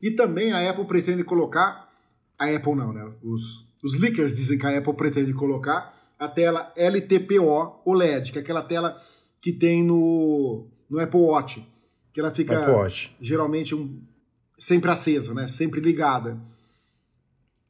[0.00, 1.92] E também a Apple pretende colocar.
[2.38, 3.10] A Apple não, né?
[3.22, 8.40] Os, os leakers dizem que a Apple pretende colocar a tela LTPO OLED, que é
[8.40, 9.00] aquela tela
[9.40, 11.66] que tem no, no Apple Watch.
[12.12, 12.54] Que ela fica
[13.20, 14.00] geralmente um,
[14.58, 15.46] sempre acesa, né?
[15.46, 16.40] Sempre ligada.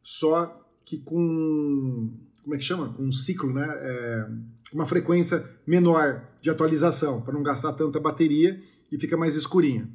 [0.02, 2.16] Só que com.
[2.42, 2.94] Como é que chama?
[2.94, 3.66] Com um ciclo, né?
[3.68, 4.28] É,
[4.72, 9.90] uma frequência menor de atualização, para não gastar tanta bateria e fica mais escurinha.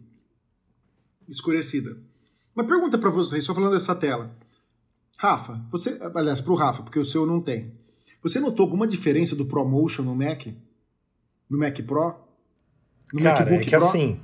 [1.27, 1.97] Escurecida.
[2.53, 4.35] Uma pergunta para vocês, só falando dessa tela.
[5.17, 5.97] Rafa, você.
[6.13, 7.73] Aliás, para o Rafa, porque o seu não tem.
[8.21, 10.47] Você notou alguma diferença do ProMotion no Mac?
[11.49, 12.15] No Mac Pro?
[13.13, 14.19] No Cara, é que assim,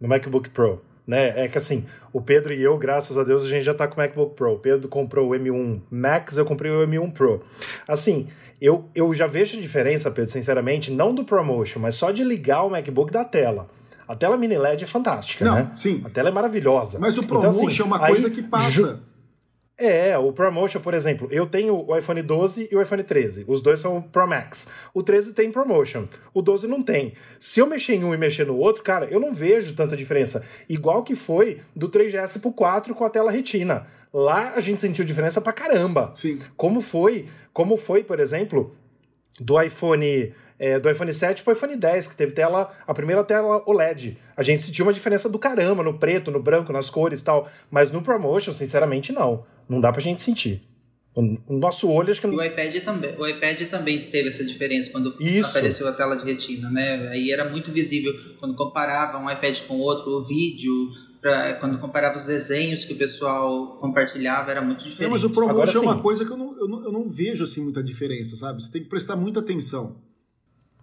[0.00, 1.44] no MacBook Pro, né?
[1.44, 3.94] É que assim, o Pedro e eu, graças a Deus, a gente já tá com
[3.94, 4.52] o MacBook Pro.
[4.52, 7.42] O Pedro comprou o M1 Max, eu comprei o M1 Pro.
[7.88, 8.28] Assim,
[8.60, 12.70] eu, eu já vejo diferença, Pedro, sinceramente, não do ProMotion, mas só de ligar o
[12.70, 13.68] MacBook da tela.
[14.06, 15.72] A tela mini LED é fantástica, Não, né?
[15.74, 16.02] sim.
[16.04, 16.98] A tela é maravilhosa.
[17.00, 19.02] Mas o Então, ProMotion assim, é uma coisa que passa.
[19.76, 23.44] É, o ProMotion, por exemplo, eu tenho o iPhone 12 e o iPhone 13.
[23.48, 24.70] Os dois são Pro Max.
[24.92, 27.14] O 13 tem ProMotion, o 12 não tem.
[27.40, 30.44] Se eu mexer em um e mexer no outro, cara, eu não vejo tanta diferença.
[30.68, 33.88] Igual que foi do 3GS pro 4 com a tela retina.
[34.12, 36.12] Lá a gente sentiu diferença pra caramba.
[36.14, 36.38] Sim.
[36.56, 38.76] Como foi, como foi, por exemplo,
[39.40, 43.62] do iPhone é, do iPhone 7 pro iPhone 10, que teve tela, a primeira tela
[43.66, 44.16] OLED.
[44.36, 47.48] A gente sentiu uma diferença do caramba no preto, no branco, nas cores e tal.
[47.70, 49.44] Mas no Promotion, sinceramente, não.
[49.68, 50.62] Não dá pra gente sentir.
[51.16, 52.38] O, nosso olho, acho que E não.
[52.38, 55.48] o iPad também, o iPad também teve essa diferença quando Isso.
[55.48, 57.08] apareceu a tela de retina, né?
[57.08, 60.72] Aí era muito visível quando comparava um iPad com o outro, o vídeo,
[61.20, 65.04] pra- quando comparava os desenhos que o pessoal compartilhava, era muito diferente.
[65.04, 67.08] É, mas o ProMotion Agora, é uma coisa que eu não, eu, não, eu não
[67.08, 68.60] vejo assim muita diferença, sabe?
[68.60, 69.96] Você tem que prestar muita atenção.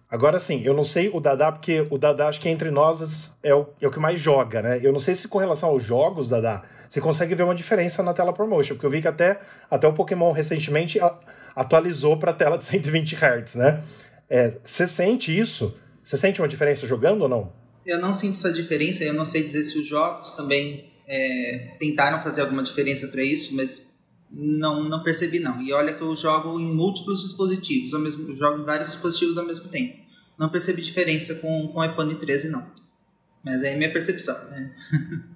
[0.08, 3.54] Agora sim, eu não sei o Dadá, porque o Dadá, acho que entre nós é
[3.54, 4.80] o, é o que mais joga, né?
[4.82, 8.12] Eu não sei se com relação aos jogos, Dadá, você consegue ver uma diferença na
[8.12, 11.18] tela Promotion, porque eu vi que até, até o Pokémon recentemente a-
[11.56, 13.82] atualizou para tela de 120 Hz, né?
[14.28, 15.74] É, Você sente isso?
[16.04, 17.50] Você sente uma diferença jogando ou não?
[17.86, 22.22] Eu não sinto essa diferença, eu não sei dizer se os jogos também é, tentaram
[22.22, 23.86] fazer alguma diferença para isso, mas
[24.30, 25.62] não, não percebi não.
[25.62, 29.38] E olha que eu jogo em múltiplos dispositivos, ao mesmo, eu jogo em vários dispositivos
[29.38, 29.96] ao mesmo tempo.
[30.38, 32.66] Não percebi diferença com, com o iPhone 13 não.
[33.42, 34.70] Mas é a minha percepção, né?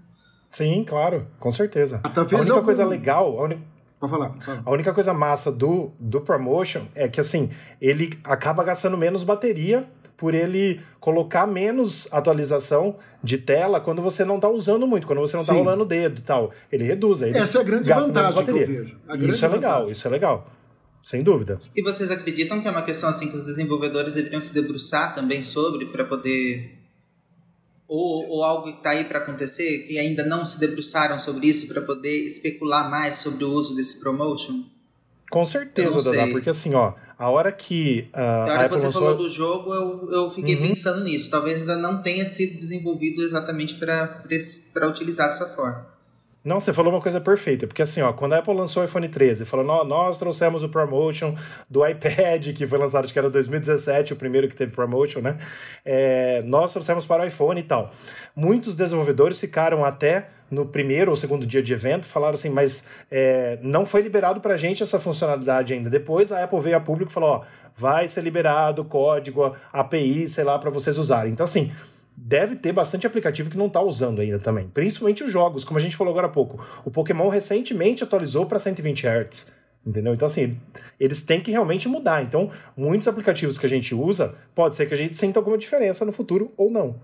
[0.56, 2.00] Sim, claro, com certeza.
[2.04, 3.60] Ah, A única algum- coisa legal, a única,
[4.00, 4.62] Pode falar, fala.
[4.64, 9.88] A única coisa massa do, do Promotion é que, assim, ele acaba gastando menos bateria
[10.16, 15.36] por ele colocar menos atualização de tela quando você não tá usando muito, quando você
[15.36, 15.58] não tá Sim.
[15.60, 16.52] rolando o dedo e tal.
[16.72, 17.22] Ele reduz.
[17.22, 18.80] aí ele Essa é a grande gasta menos vantagem que eu bateria.
[18.82, 19.30] vejo.
[19.30, 19.92] Isso é legal, vantagem.
[19.92, 20.50] isso é legal.
[21.02, 21.58] Sem dúvida.
[21.76, 25.42] E vocês acreditam que é uma questão assim que os desenvolvedores deveriam se debruçar também
[25.42, 26.78] sobre para poder
[27.88, 31.68] ou, ou algo que está aí para acontecer que ainda não se debruçaram sobre isso
[31.68, 34.64] para poder especular mais sobre o uso desse promotion?
[35.30, 38.86] Com certeza, Dada, porque assim, ó, a hora que Na a hora que Apple você
[38.86, 39.02] lançou...
[39.02, 40.68] falou do jogo, eu, eu fiquei Uhum.
[40.68, 41.30] pensando nisso.
[41.30, 45.95] Talvez ainda não tenha sido desenvolvido exatamente para utilizar dessa forma.
[46.46, 49.08] Não, você falou uma coisa perfeita, porque assim, ó, quando a Apple lançou o iPhone
[49.08, 51.34] 13, falou, "Nó- nós trouxemos o promotion
[51.68, 55.36] do iPad, que foi lançado, acho que era 2017, o primeiro que teve promotion, né?
[55.84, 57.90] É, nós trouxemos para o iPhone e tal.
[58.36, 63.58] Muitos desenvolvedores ficaram até no primeiro ou segundo dia de evento, falaram assim, mas é,
[63.60, 65.90] não foi liberado pra gente essa funcionalidade ainda.
[65.90, 67.40] Depois a Apple veio a público e falou, ó,
[67.76, 71.32] vai ser liberado código, API, sei lá, para vocês usarem.
[71.32, 71.72] Então, assim,
[72.16, 74.68] deve ter bastante aplicativo que não está usando ainda também.
[74.68, 76.64] Principalmente os jogos, como a gente falou agora há pouco.
[76.84, 79.52] O Pokémon recentemente atualizou para 120 Hz.
[79.86, 80.14] Entendeu?
[80.14, 80.58] Então, assim,
[80.98, 82.22] eles têm que realmente mudar.
[82.22, 86.04] Então, muitos aplicativos que a gente usa, pode ser que a gente sinta alguma diferença
[86.04, 87.00] no futuro ou não.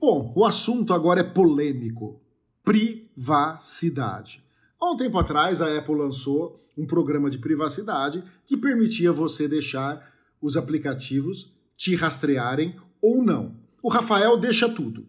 [0.00, 2.20] Bom, o assunto agora é polêmico:
[2.64, 4.42] privacidade.
[4.80, 10.10] Há um tempo atrás, a Apple lançou um programa de privacidade que permitia você deixar
[10.40, 13.56] os aplicativos te rastrearem ou não.
[13.82, 15.08] O Rafael deixa tudo.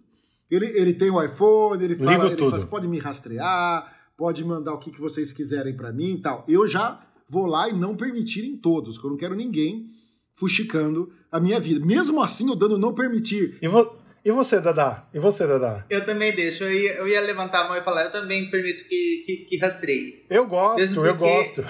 [0.49, 4.79] Ele, ele tem o iPhone, ele fala, ele fala, pode me rastrear, pode mandar o
[4.79, 6.43] que, que vocês quiserem para mim e tal.
[6.47, 9.87] Eu já vou lá e não permitir em todos, que eu não quero ninguém
[10.33, 11.83] fuxicando a minha vida.
[11.85, 13.57] Mesmo assim, eu dando não permitir.
[13.61, 15.07] E, vo e você, Dadá?
[15.13, 15.85] E você, Dadá?
[15.89, 16.63] Eu também deixo.
[16.63, 19.57] Eu ia, eu ia levantar a mão e falar, eu também permito que, que, que
[19.57, 20.25] rastreie.
[20.29, 21.63] Eu gosto, eu gosto.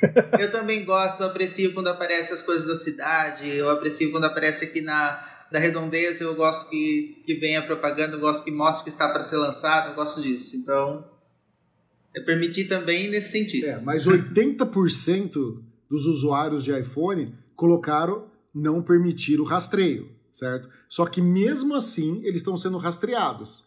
[0.40, 4.64] eu também gosto, eu aprecio quando aparecem as coisas da cidade, eu aprecio quando aparece
[4.64, 8.90] aqui na da redondeza, eu gosto que, que venha propaganda, eu gosto que mostre que
[8.90, 10.56] está para ser lançado, eu gosto disso.
[10.56, 11.04] Então,
[12.14, 13.66] eu permiti também nesse sentido.
[13.66, 20.68] É, mas 80% dos usuários de iPhone colocaram não permitir o rastreio, certo?
[20.88, 23.64] Só que mesmo assim, eles estão sendo rastreados.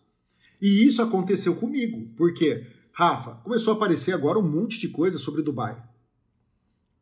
[0.62, 5.42] E isso aconteceu comigo, porque, Rafa, começou a aparecer agora um monte de coisa sobre
[5.42, 5.82] Dubai.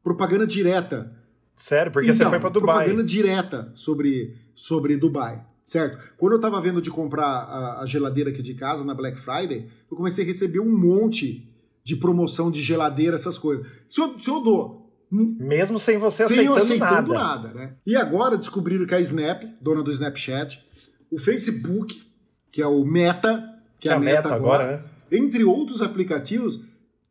[0.04, 1.16] Propaganda direta.
[1.56, 1.92] Sério?
[1.92, 2.76] Porque então, você foi para Dubai.
[2.78, 5.98] Propaganda direta sobre, sobre Dubai, certo?
[6.18, 9.68] Quando eu estava vendo de comprar a, a, geladeira aqui de casa na Black Friday,
[9.90, 11.52] eu comecei a receber um monte
[11.84, 13.66] de promoção de geladeira, essas coisas.
[13.88, 17.48] Se eu, se eu dou mesmo sem você sem aceitando, aceitando nada.
[17.48, 17.76] nada né?
[17.86, 20.64] E agora descobriram que a Snap, dona do Snapchat,
[21.10, 22.04] o Facebook,
[22.52, 23.44] que é o Meta,
[23.80, 25.18] que, que é a Meta, Meta agora, agora né?
[25.18, 26.62] entre outros aplicativos,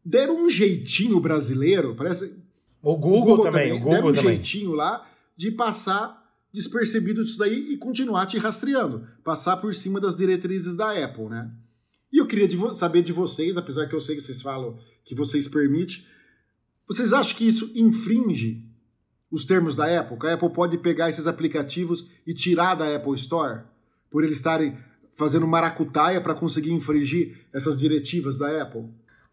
[0.04, 2.32] deram um jeitinho brasileiro, parece
[2.80, 4.36] o Google, o Google também, também, o Google deram um também.
[4.36, 5.04] jeitinho lá
[5.36, 6.19] de passar
[6.52, 11.50] despercebido disso daí e continuar te rastreando, passar por cima das diretrizes da Apple, né?
[12.12, 15.14] E eu queria de saber de vocês, apesar que eu sei que vocês falam que
[15.14, 16.04] vocês permitem,
[16.86, 18.68] vocês acham que isso infringe
[19.30, 20.18] os termos da Apple?
[20.18, 23.62] Que a Apple pode pegar esses aplicativos e tirar da Apple Store
[24.10, 24.76] por eles estarem
[25.16, 28.88] fazendo maracutaia para conseguir infringir essas diretivas da Apple?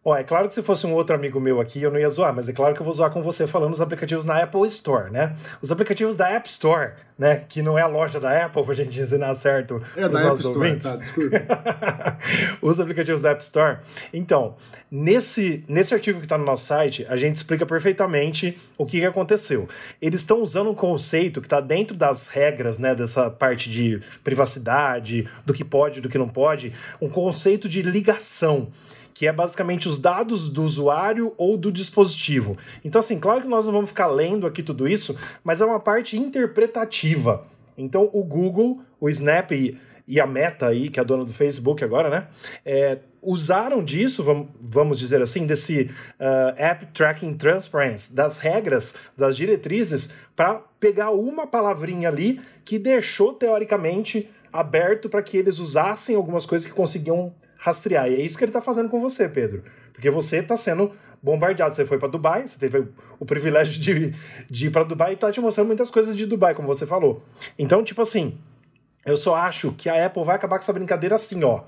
[0.09, 2.33] Ó, é claro que se fosse um outro amigo meu aqui, eu não ia zoar,
[2.33, 5.11] mas é claro que eu vou zoar com você falando os aplicativos na Apple Store,
[5.11, 5.35] né?
[5.61, 7.43] Os aplicativos da App Store, né?
[7.49, 10.57] Que não é a loja da Apple, pra gente ensinar certo é, os nossos App
[10.57, 10.87] ouvintes.
[10.87, 12.17] Store, tá, desculpa.
[12.65, 13.79] os aplicativos da App Store.
[14.13, 14.55] Então,
[14.89, 19.05] nesse, nesse artigo que está no nosso site, a gente explica perfeitamente o que, que
[19.05, 19.67] aconteceu.
[20.01, 22.95] Eles estão usando um conceito que está dentro das regras, né?
[22.95, 28.69] Dessa parte de privacidade, do que pode, do que não pode, um conceito de ligação
[29.17, 32.55] que é basicamente os dados do usuário ou do dispositivo.
[32.85, 35.79] Então, assim, claro que nós não vamos ficar lendo aqui tudo isso, mas é uma
[35.79, 37.43] parte interpretativa.
[37.75, 39.75] Então, o Google, o Snap e,
[40.07, 42.27] e a Meta aí, que é a dona do Facebook agora, né?
[42.63, 44.23] É, usaram disso,
[44.61, 45.89] vamos, dizer assim, desse
[46.19, 53.33] uh, App Tracking Transparency, das regras, das diretrizes, para pegar uma palavrinha ali que deixou,
[53.33, 57.33] teoricamente, aberto para que eles usassem algumas coisas que conseguiam
[57.67, 58.09] rastrear.
[58.09, 59.63] E é isso que ele está fazendo com você, Pedro.
[59.93, 61.73] Porque você está sendo bombardeado.
[61.73, 62.87] Você foi para Dubai, você teve
[63.19, 64.15] o privilégio de,
[64.49, 67.23] de ir para Dubai e está te mostrando muitas coisas de Dubai, como você falou.
[67.57, 68.39] Então, tipo assim,
[69.05, 71.63] eu só acho que a Apple vai acabar com essa brincadeira assim, ó.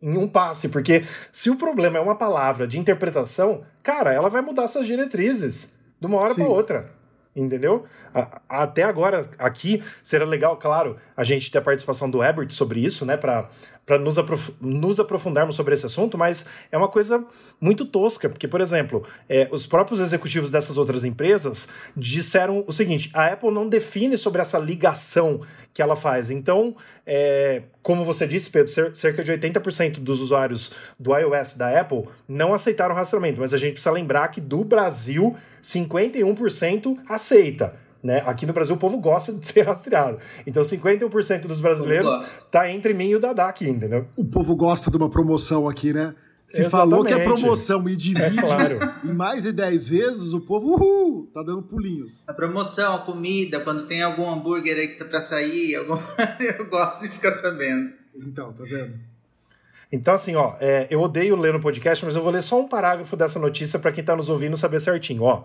[0.00, 4.42] Em um passe, porque se o problema é uma palavra de interpretação, cara, ela vai
[4.42, 7.02] mudar essas diretrizes de uma hora para outra
[7.34, 7.86] entendeu?
[8.48, 13.06] até agora, aqui, seria legal, claro, a gente ter a participação do Ebert sobre isso,
[13.06, 13.48] né, para
[14.00, 17.24] nos, aprof nos aprofundarmos sobre esse assunto, mas é uma coisa
[17.60, 23.10] muito tosca, porque, por exemplo, é, os próprios executivos dessas outras empresas disseram o seguinte:
[23.12, 25.40] a Apple não define sobre essa ligação
[25.74, 26.30] que ela faz.
[26.30, 26.76] Então,
[27.06, 32.52] é, como você disse, Pedro, cerca de 80% dos usuários do iOS da Apple não
[32.52, 37.74] aceitaram rastreamento, mas a gente precisa lembrar que do Brasil, 51% aceita.
[38.02, 38.22] Né?
[38.26, 40.18] Aqui no Brasil o povo gosta de ser rastreado.
[40.46, 44.08] Então 51% dos brasileiros tá entre mim e o Dadá aqui, entendeu?
[44.16, 46.14] O povo gosta de uma promoção aqui, né?
[46.48, 46.70] Se Exatamente.
[46.70, 48.78] falou que é promoção e divide é claro.
[49.04, 52.24] em mais de 10 vezes, o povo uhul, tá dando pulinhos.
[52.26, 55.94] A promoção, a comida, quando tem algum hambúrguer aí que tá pra sair, algum...
[56.58, 57.92] eu gosto de ficar sabendo.
[58.14, 59.11] Então, tá vendo?
[59.92, 62.66] Então, assim, ó, é, eu odeio ler no podcast, mas eu vou ler só um
[62.66, 65.22] parágrafo dessa notícia para quem está nos ouvindo saber certinho.
[65.24, 65.44] Ó,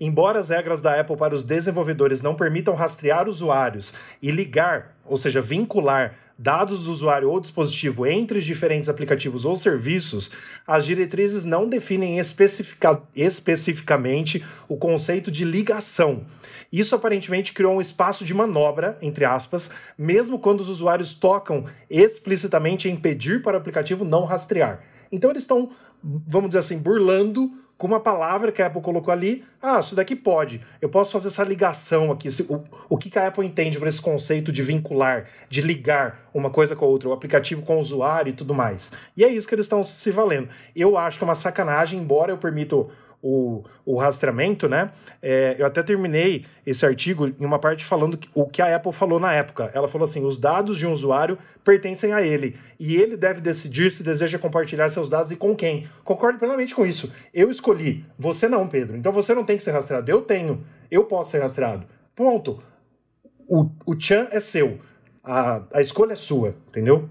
[0.00, 3.92] embora as regras da Apple para os desenvolvedores não permitam rastrear usuários
[4.22, 10.30] e ligar, ou seja, vincular dados do usuário ou dispositivo entre diferentes aplicativos ou serviços,
[10.66, 16.24] as diretrizes não definem especifica especificamente o conceito de ligação.
[16.72, 22.88] Isso aparentemente criou um espaço de manobra, entre aspas, mesmo quando os usuários tocam explicitamente
[22.88, 24.84] em pedir para o aplicativo não rastrear.
[25.10, 25.70] Então eles estão,
[26.02, 30.16] vamos dizer assim, burlando com uma palavra que a Apple colocou ali, ah, isso daqui
[30.16, 30.60] pode.
[30.82, 32.28] Eu posso fazer essa ligação aqui.
[32.48, 36.74] O, o que, a Apple entende por esse conceito de vincular, de ligar uma coisa
[36.74, 38.92] com a outra, o aplicativo com o usuário e tudo mais.
[39.16, 40.48] E é isso que eles estão se valendo.
[40.74, 42.90] Eu acho que é uma sacanagem, embora eu permito
[43.22, 44.92] o, o rastreamento, né?
[45.20, 49.18] É, eu até terminei esse artigo em uma parte falando o que a Apple falou
[49.18, 49.70] na época.
[49.74, 53.90] Ela falou assim: os dados de um usuário pertencem a ele e ele deve decidir
[53.90, 55.88] se deseja compartilhar seus dados e com quem.
[56.04, 57.12] Concordo plenamente com isso.
[57.34, 58.96] Eu escolhi, você não, Pedro.
[58.96, 60.10] Então você não tem que ser rastreado.
[60.10, 61.86] Eu tenho, eu posso ser rastreado.
[62.14, 62.62] Ponto.
[63.48, 64.78] O, o Chan é seu.
[65.24, 67.08] A, a escolha é sua, entendeu?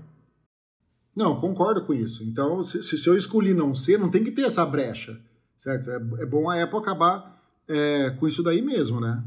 [1.15, 2.23] Não, concordo com isso.
[2.23, 5.19] Então, se, se eu escolhi não ser, não tem que ter essa brecha
[5.57, 5.89] certo?
[5.89, 9.23] É, é bom a Apple acabar é, com isso daí mesmo, né?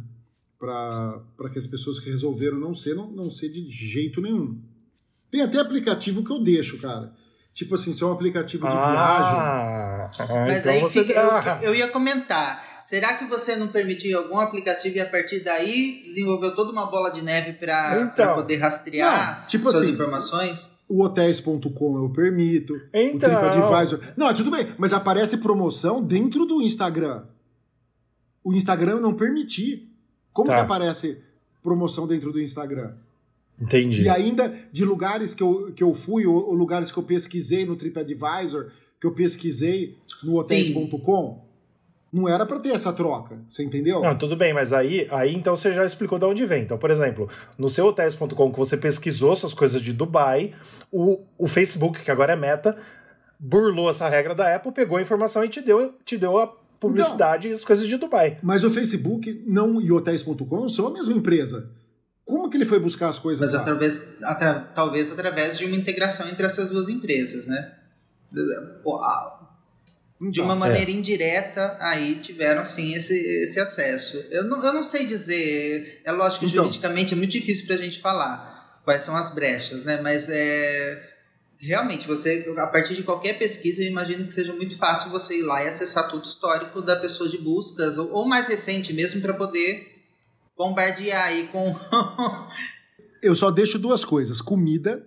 [0.58, 4.60] Para que as pessoas que resolveram não ser, não, não ser de jeito nenhum.
[5.30, 7.12] Tem até aplicativo que eu deixo, cara.
[7.54, 10.28] Tipo assim, se é um aplicativo de ah, viagem.
[10.46, 12.80] Mas então aí fica, eu, eu, ia comentar.
[12.84, 17.10] Será que você não permitiu algum aplicativo e a partir daí desenvolveu toda uma bola
[17.10, 20.70] de neve para então, poder rastrear não, tipo suas assim, informações?
[20.90, 23.30] O hotéis.com eu permito, então...
[23.32, 24.00] o TripAdvisor...
[24.16, 27.22] Não, tudo bem, mas aparece promoção dentro do Instagram.
[28.42, 29.88] O Instagram não permitir.
[30.32, 30.56] Como tá.
[30.56, 31.18] que aparece
[31.62, 32.94] promoção dentro do Instagram?
[33.60, 34.02] Entendi.
[34.02, 37.64] E ainda de lugares que eu, que eu fui, ou, ou lugares que eu pesquisei
[37.64, 41.44] no TripAdvisor, que eu pesquisei no hotéis.com,
[42.12, 44.00] não era para ter essa troca, você entendeu?
[44.00, 46.62] Não, tudo bem, mas aí, aí então você já explicou de onde vem.
[46.62, 50.52] Então, por exemplo, no seu hotels.com que você pesquisou suas coisas de Dubai,
[50.90, 52.76] o, o Facebook, que agora é Meta,
[53.38, 56.48] burlou essa regra da Apple, pegou a informação e te deu, te deu a
[56.80, 58.38] publicidade e as coisas de Dubai.
[58.42, 61.70] Mas o Facebook não e hotéis.com são a mesma empresa.
[62.24, 63.60] Como que ele foi buscar as coisas Mas lá?
[63.60, 67.72] Através, atra, talvez através de uma integração entre essas duas empresas, né?
[70.28, 70.94] De uma maneira é.
[70.94, 74.22] indireta, aí tiveram sim esse, esse acesso.
[74.30, 77.76] Eu não, eu não sei dizer, é lógico que então, juridicamente é muito difícil para
[77.76, 79.98] a gente falar quais são as brechas, né?
[80.02, 81.10] Mas é,
[81.58, 85.42] realmente, você, a partir de qualquer pesquisa, eu imagino que seja muito fácil você ir
[85.42, 89.32] lá e acessar tudo histórico da pessoa de buscas, ou, ou mais recente mesmo, para
[89.32, 89.86] poder
[90.54, 91.74] bombardear aí com.
[93.22, 95.06] eu só deixo duas coisas: comida,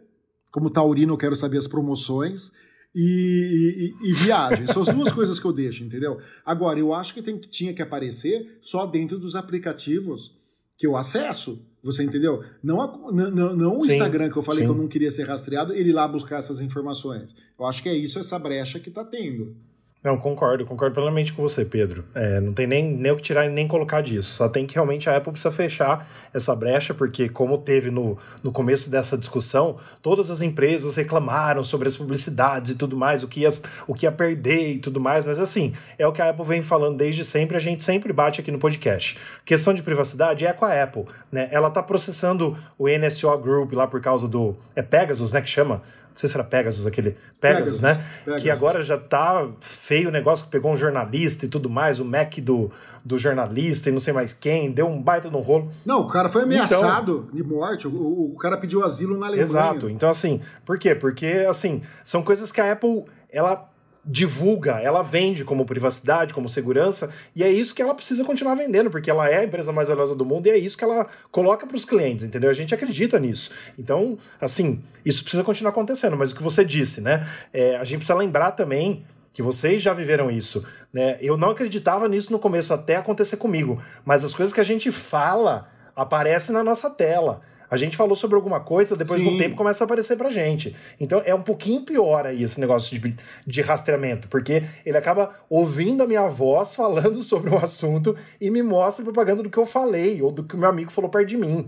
[0.52, 2.52] como taurino, eu quero saber as promoções
[2.96, 4.68] e, e, e, viagem.
[4.68, 6.20] São as duas coisas que eu deixo, entendeu?
[6.46, 10.38] Agora, eu acho que, tem, que tinha que aparecer só dentro dos aplicativos
[10.78, 11.60] que eu acesso.
[11.84, 12.44] Você entendeu?
[12.64, 14.68] Não, a, não, não o Instagram que eu falei sim.
[14.68, 17.36] que eu não queria ser rastreado, ele lá buscar essas informações.
[17.60, 19.56] Eu acho que é isso, essa brecha que está tendo.
[20.04, 22.04] Não, concordo, concordo plenamente com você, Pedro.
[22.14, 24.34] É, não tem nem, nem o que tirar nem colocar disso.
[24.34, 28.52] Só tem que realmente a Apple precisa fechar essa brecha, porque, como teve no, no
[28.52, 33.42] começo dessa discussão, todas as empresas reclamaram sobre as publicidades e tudo mais, o que,
[33.42, 33.50] ia,
[33.88, 36.62] o que ia perder e tudo mais, mas assim, é o que a Apple vem
[36.62, 39.18] falando desde sempre, a gente sempre bate aqui no podcast.
[39.46, 41.48] Questão de privacidade é com a Apple, né?
[41.50, 44.58] Ela tá processando o NSO Group lá por causa do.
[44.76, 45.42] É Pegasus, né?
[45.42, 45.82] Que chama?
[46.14, 47.18] Não sei se era Pegasus, aquele.
[47.42, 48.06] Pegasus, Pegasus né?
[48.24, 48.44] Pegasus.
[48.44, 52.06] Que agora já tá feio o negócio que pegou um jornalista e tudo mais, o
[52.06, 52.72] Mac do,
[53.04, 55.72] do jornalista e não sei mais quem, deu um baita no rolo.
[55.84, 59.44] Não, o cara foi ameaçado então, de morte, o, o cara pediu asilo na Alemanha.
[59.44, 59.90] Exato.
[59.90, 60.94] Então, assim, por quê?
[60.94, 63.73] Porque, assim, são coisas que a Apple, ela
[64.06, 68.90] divulga, ela vende como privacidade, como segurança, e é isso que ela precisa continuar vendendo,
[68.90, 71.66] porque ela é a empresa mais valiosa do mundo e é isso que ela coloca
[71.66, 72.50] para os clientes, entendeu?
[72.50, 73.52] A gente acredita nisso.
[73.80, 77.28] Então, assim, isso precisa continuar acontecendo, mas o que você disse, né?
[77.54, 81.18] É, a gente precisa lembrar também que vocês já viveram isso, né?
[81.22, 84.92] Eu não acreditava nisso no começo até acontecer comigo, mas as coisas que a gente
[84.92, 87.42] fala aparecem na nossa tela.
[87.74, 89.32] A gente falou sobre alguma coisa, depois Sim.
[89.32, 90.76] do tempo começa a aparecer pra gente.
[91.00, 93.18] Então é um pouquinho pior aí esse negócio de,
[93.48, 98.62] de rastreamento, porque ele acaba ouvindo a minha voz falando sobre um assunto e me
[98.62, 101.36] mostra propaganda do que eu falei ou do que o meu amigo falou perto de
[101.36, 101.66] mim.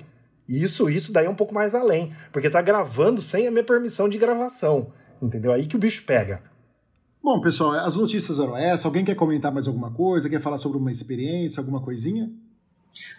[0.48, 4.08] Isso, isso daí é um pouco mais além, porque tá gravando sem a minha permissão
[4.08, 4.94] de gravação.
[5.20, 5.52] Entendeu?
[5.52, 6.44] Aí que o bicho pega.
[7.24, 8.86] Bom, pessoal, as notícias eram essas.
[8.86, 10.30] Alguém quer comentar mais alguma coisa?
[10.30, 12.32] Quer falar sobre uma experiência, alguma coisinha?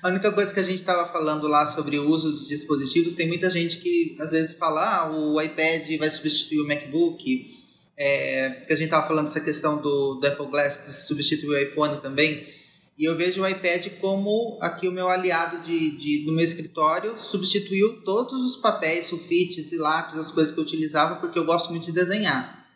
[0.03, 3.27] A única coisa que a gente estava falando lá sobre o uso de dispositivos, tem
[3.27, 7.55] muita gente que às vezes fala, ah, o iPad vai substituir o MacBook,
[7.97, 11.59] é, que a gente estava falando dessa questão do, do Apple Glass de substituir o
[11.59, 12.47] iPhone também,
[12.99, 17.19] e eu vejo o iPad como aqui o meu aliado de, de, no meu escritório,
[17.19, 21.71] substituiu todos os papéis, sulfites e lápis, as coisas que eu utilizava, porque eu gosto
[21.71, 22.67] muito de desenhar.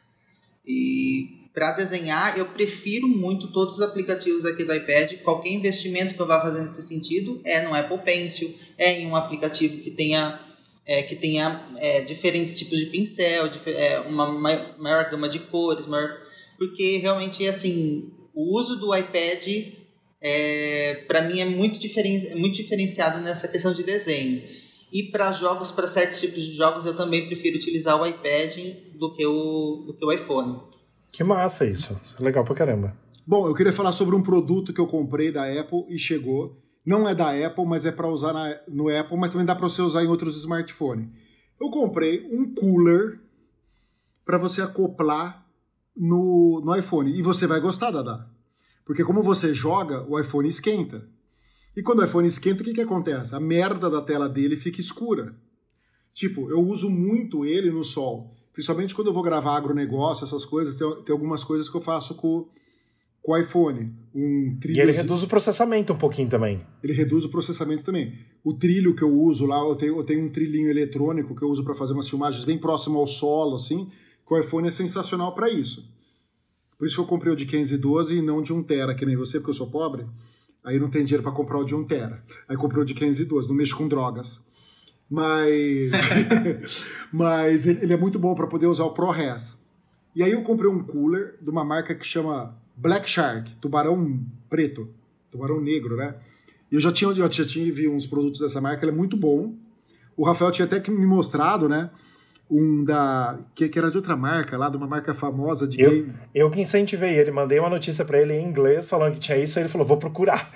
[0.66, 5.18] E para desenhar, eu prefiro muito todos os aplicativos aqui do iPad.
[5.22, 9.14] Qualquer investimento que eu vá fazer nesse sentido é no Apple Pencil, é em um
[9.14, 10.40] aplicativo que tenha,
[10.86, 15.86] é, que tenha é, diferentes tipos de pincel, é, uma maior, maior, gama de cores,
[15.86, 16.08] maior,
[16.56, 19.46] porque realmente assim o o uso do iPad
[20.18, 24.42] é, para mim é muito, diferen, é muito diferenciado nessa questão de desenho.
[24.90, 28.56] E para jogos, para certos tipos de jogos, eu também prefiro utilizar o iPad
[28.94, 30.69] do que o, do que o iPhone.
[31.12, 32.00] Que massa isso.
[32.20, 32.96] legal pra caramba.
[33.26, 36.60] Bom, eu queria falar sobre um produto que eu comprei da Apple e chegou.
[36.84, 39.68] Não é da Apple, mas é para usar na, no Apple, mas também dá para
[39.68, 41.08] você usar em outros smartphones.
[41.60, 43.20] Eu comprei um cooler
[44.24, 45.46] para você acoplar
[45.96, 47.12] no, no iPhone.
[47.12, 48.28] E você vai gostar, Dada.
[48.84, 51.06] Porque como você joga, o iPhone esquenta.
[51.76, 53.34] E quando o iPhone esquenta, o que, que acontece?
[53.34, 55.36] A merda da tela dele fica escura.
[56.12, 58.34] Tipo, eu uso muito ele no sol.
[58.52, 62.14] Principalmente quando eu vou gravar agronegócio, essas coisas, tem, tem algumas coisas que eu faço
[62.14, 62.48] com,
[63.22, 63.92] com o iPhone.
[64.14, 64.78] Um trilho...
[64.78, 66.60] E ele reduz o processamento um pouquinho também.
[66.82, 68.18] Ele reduz o processamento também.
[68.42, 71.48] O trilho que eu uso lá, eu tenho, eu tenho um trilhinho eletrônico que eu
[71.48, 73.88] uso para fazer umas filmagens bem próximo ao solo, assim,
[74.26, 75.84] que o iPhone é sensacional para isso.
[76.76, 79.14] Por isso que eu comprei o de 512 e não de 1 tera, que nem
[79.14, 80.06] você, porque eu sou pobre.
[80.64, 82.24] Aí não tem dinheiro para comprar o de 1 tera.
[82.48, 84.40] Aí comprei o de 512, não mexo com drogas.
[85.10, 85.90] Mas,
[87.12, 89.58] mas ele é muito bom para poder usar o ProRes.
[90.14, 94.88] E aí eu comprei um cooler de uma marca que chama Black Shark, tubarão preto,
[95.30, 96.14] tubarão negro, né?
[96.70, 99.54] E eu já tinha, eu já tive uns produtos dessa marca, ele é muito bom.
[100.16, 101.90] O Rafael tinha até que me mostrado, né?
[102.50, 105.90] Um da que, que, era de outra marca, lá de uma marca famosa de eu,
[105.90, 106.14] game.
[106.34, 109.58] Eu que incentivei ele, mandei uma notícia para ele em inglês falando que tinha isso,
[109.58, 110.50] aí ele falou: "Vou procurar".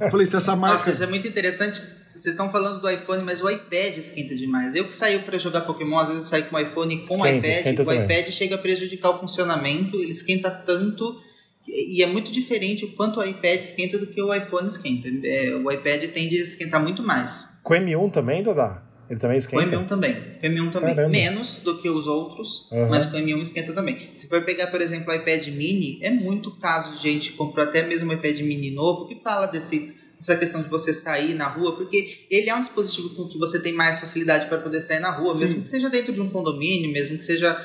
[0.00, 1.80] Eu falei: "Se essa marca Nossa, isso é muito interessante.
[2.12, 4.74] Vocês estão falando do iPhone, mas o iPad esquenta demais.
[4.74, 7.22] Eu que saio para jogar Pokémon, às vezes eu saio com o iPhone com esquenta,
[7.22, 8.04] o iPad, esquenta o também.
[8.04, 11.18] iPad chega a prejudicar o funcionamento, ele esquenta tanto
[11.66, 15.08] e é muito diferente o quanto o iPad esquenta do que o iPhone esquenta.
[15.24, 17.48] É, o iPad tende a esquentar muito mais.
[17.62, 18.82] Com M1 também, Dodá?
[19.10, 19.76] Ele também esquenta?
[19.76, 20.14] Com M1 também.
[20.14, 20.94] Com M1 também.
[20.94, 21.10] Caramba.
[21.10, 22.88] Menos do que os outros, uhum.
[22.88, 24.08] mas com M1 esquenta também.
[24.14, 27.82] Se for pegar, por exemplo, o iPad mini, é muito caso de gente comprou até
[27.82, 31.76] mesmo o iPad mini novo que fala desse, dessa questão de você sair na rua,
[31.76, 35.10] porque ele é um dispositivo com que você tem mais facilidade para poder sair na
[35.10, 35.40] rua, Sim.
[35.40, 37.60] mesmo que seja dentro de um condomínio, mesmo que seja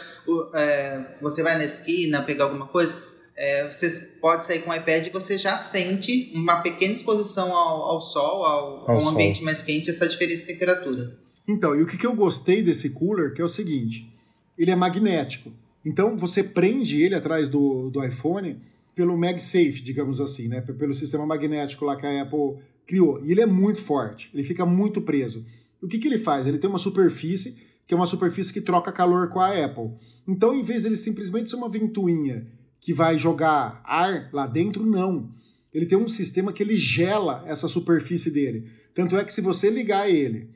[0.55, 3.13] é, você vai na esquina pegar alguma coisa.
[3.37, 3.87] É, você
[4.19, 8.43] pode sair com o iPad e você já sente uma pequena exposição ao, ao sol,
[8.43, 11.24] ao, ao, ao ambiente mais quente, essa diferença de temperatura.
[11.47, 14.11] Então, e o que, que eu gostei desse cooler, que é o seguinte,
[14.57, 15.51] ele é magnético.
[15.83, 18.59] Então, você prende ele atrás do, do iPhone
[18.95, 20.61] pelo MagSafe, digamos assim, né?
[20.61, 23.21] pelo sistema magnético lá que a Apple criou.
[23.23, 25.45] E ele é muito forte, ele fica muito preso.
[25.81, 26.47] O que, que ele faz?
[26.47, 29.91] Ele tem uma superfície, que é uma superfície que troca calor com a Apple.
[30.27, 32.47] Então, em vez de ele simplesmente ser uma ventoinha
[32.79, 35.29] que vai jogar ar lá dentro, não.
[35.73, 38.67] Ele tem um sistema que ele gela essa superfície dele.
[38.93, 40.49] Tanto é que se você ligar ele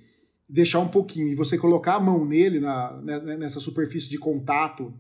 [0.49, 4.17] deixar um pouquinho e você colocar a mão nele, na, né, né, nessa superfície de
[4.17, 4.91] contato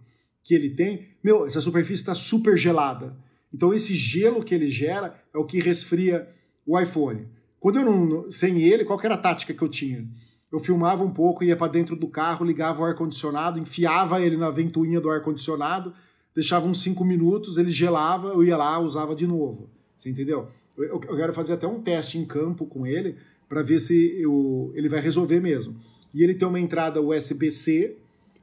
[0.43, 3.17] que ele tem, meu, essa superfície está super gelada.
[3.51, 6.29] Então esse gelo que ele gera é o que resfria
[6.65, 7.27] o iPhone.
[7.59, 10.07] Quando eu não, sem ele, qual era a tática que eu tinha?
[10.51, 14.49] Eu filmava um pouco, ia para dentro do carro, ligava o ar-condicionado, enfiava ele na
[14.49, 15.93] ventoinha do ar-condicionado,
[16.33, 19.69] deixava uns 5 minutos, ele gelava, eu ia lá, usava de novo.
[19.95, 20.47] Você entendeu?
[20.77, 23.17] Eu, eu quero fazer até um teste em campo com ele,
[23.49, 25.75] para ver se eu, ele vai resolver mesmo.
[26.13, 27.97] E ele tem uma entrada USB-C,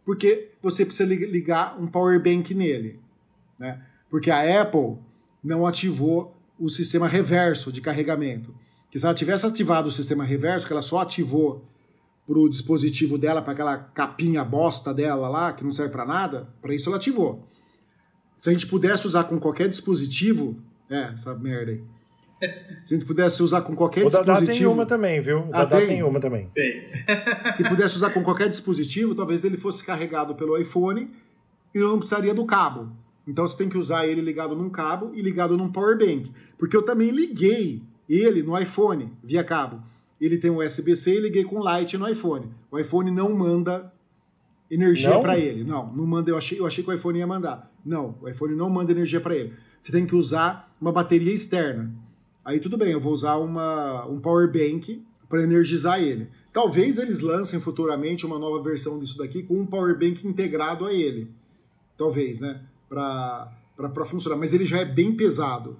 [0.04, 2.98] porque você precisa ligar um power bank nele,
[3.58, 3.80] né?
[4.10, 4.98] Porque a Apple
[5.42, 8.54] não ativou o sistema reverso de carregamento.
[8.90, 11.64] Que se ela tivesse ativado o sistema reverso, que ela só ativou
[12.26, 16.48] para o dispositivo dela, para aquela capinha bosta dela lá, que não serve para nada,
[16.60, 17.46] para isso ela ativou.
[18.36, 21.82] Se a gente pudesse usar com qualquer dispositivo, é, essa merda aí.
[22.84, 24.36] Se a gente pudesse usar com qualquer o dispositivo.
[24.36, 25.38] O Dada tem uma também, viu?
[25.40, 25.86] O ah, Dada tem?
[25.88, 26.50] tem uma também.
[26.54, 26.90] Tem.
[27.54, 31.10] Se pudesse usar com qualquer dispositivo, talvez ele fosse carregado pelo iPhone
[31.74, 32.92] e não precisaria do cabo.
[33.26, 36.30] Então você tem que usar ele ligado num cabo e ligado num power bank.
[36.58, 39.82] Porque eu também liguei ele no iPhone via cabo.
[40.20, 42.50] Ele tem um USB-C e liguei com Light no iPhone.
[42.70, 43.92] O iPhone não manda
[44.70, 45.64] energia para ele.
[45.64, 46.30] Não, não manda.
[46.30, 47.70] Eu achei, eu achei que o iPhone ia mandar.
[47.84, 49.52] Não, o iPhone não manda energia para ele.
[49.80, 51.92] Você tem que usar uma bateria externa.
[52.46, 56.30] Aí tudo bem, eu vou usar uma, um power bank para energizar ele.
[56.52, 60.94] Talvez eles lancem futuramente uma nova versão disso daqui com um power bank integrado a
[60.94, 61.28] ele.
[61.98, 62.62] Talvez, né?
[62.88, 63.50] Para
[64.06, 64.36] funcionar.
[64.36, 65.76] Mas ele já é bem pesado.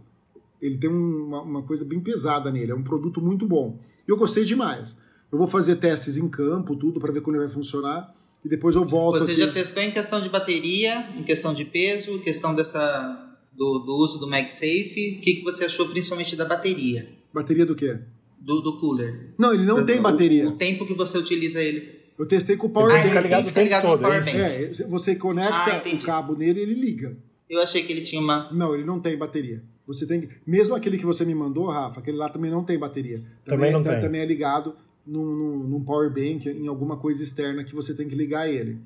[0.60, 2.72] Ele tem uma, uma coisa bem pesada nele.
[2.72, 3.78] É um produto muito bom.
[4.06, 4.98] E eu gostei demais.
[5.30, 8.12] Eu vou fazer testes em campo, tudo, para ver como ele vai funcionar.
[8.44, 9.20] E depois eu volto.
[9.20, 9.40] Você aqui.
[9.40, 13.25] já testou em questão de bateria, em questão de peso, em questão dessa
[13.56, 17.08] do, do uso do MagSafe, o que, que você achou principalmente da bateria?
[17.32, 17.98] Bateria do quê?
[18.38, 19.34] Do, do cooler.
[19.38, 20.46] Não, ele não tem bateria.
[20.46, 21.96] O, o, tempo que você utiliza ele.
[22.18, 23.08] Eu testei com o Power Bank.
[23.08, 26.74] Fica ligado, fica ligado todo, é, é, você conecta ah, o cabo nele e ele
[26.74, 27.16] liga.
[27.48, 28.50] Eu achei que ele tinha uma.
[28.52, 29.62] Não, ele não tem bateria.
[29.86, 30.28] Você tem que...
[30.46, 33.22] Mesmo aquele que você me mandou, Rafa, aquele lá também não tem bateria.
[33.44, 34.00] Também não é, tem.
[34.00, 34.74] Também é ligado
[35.06, 38.80] num, num, num power bank, em alguma coisa externa que você tem que ligar ele.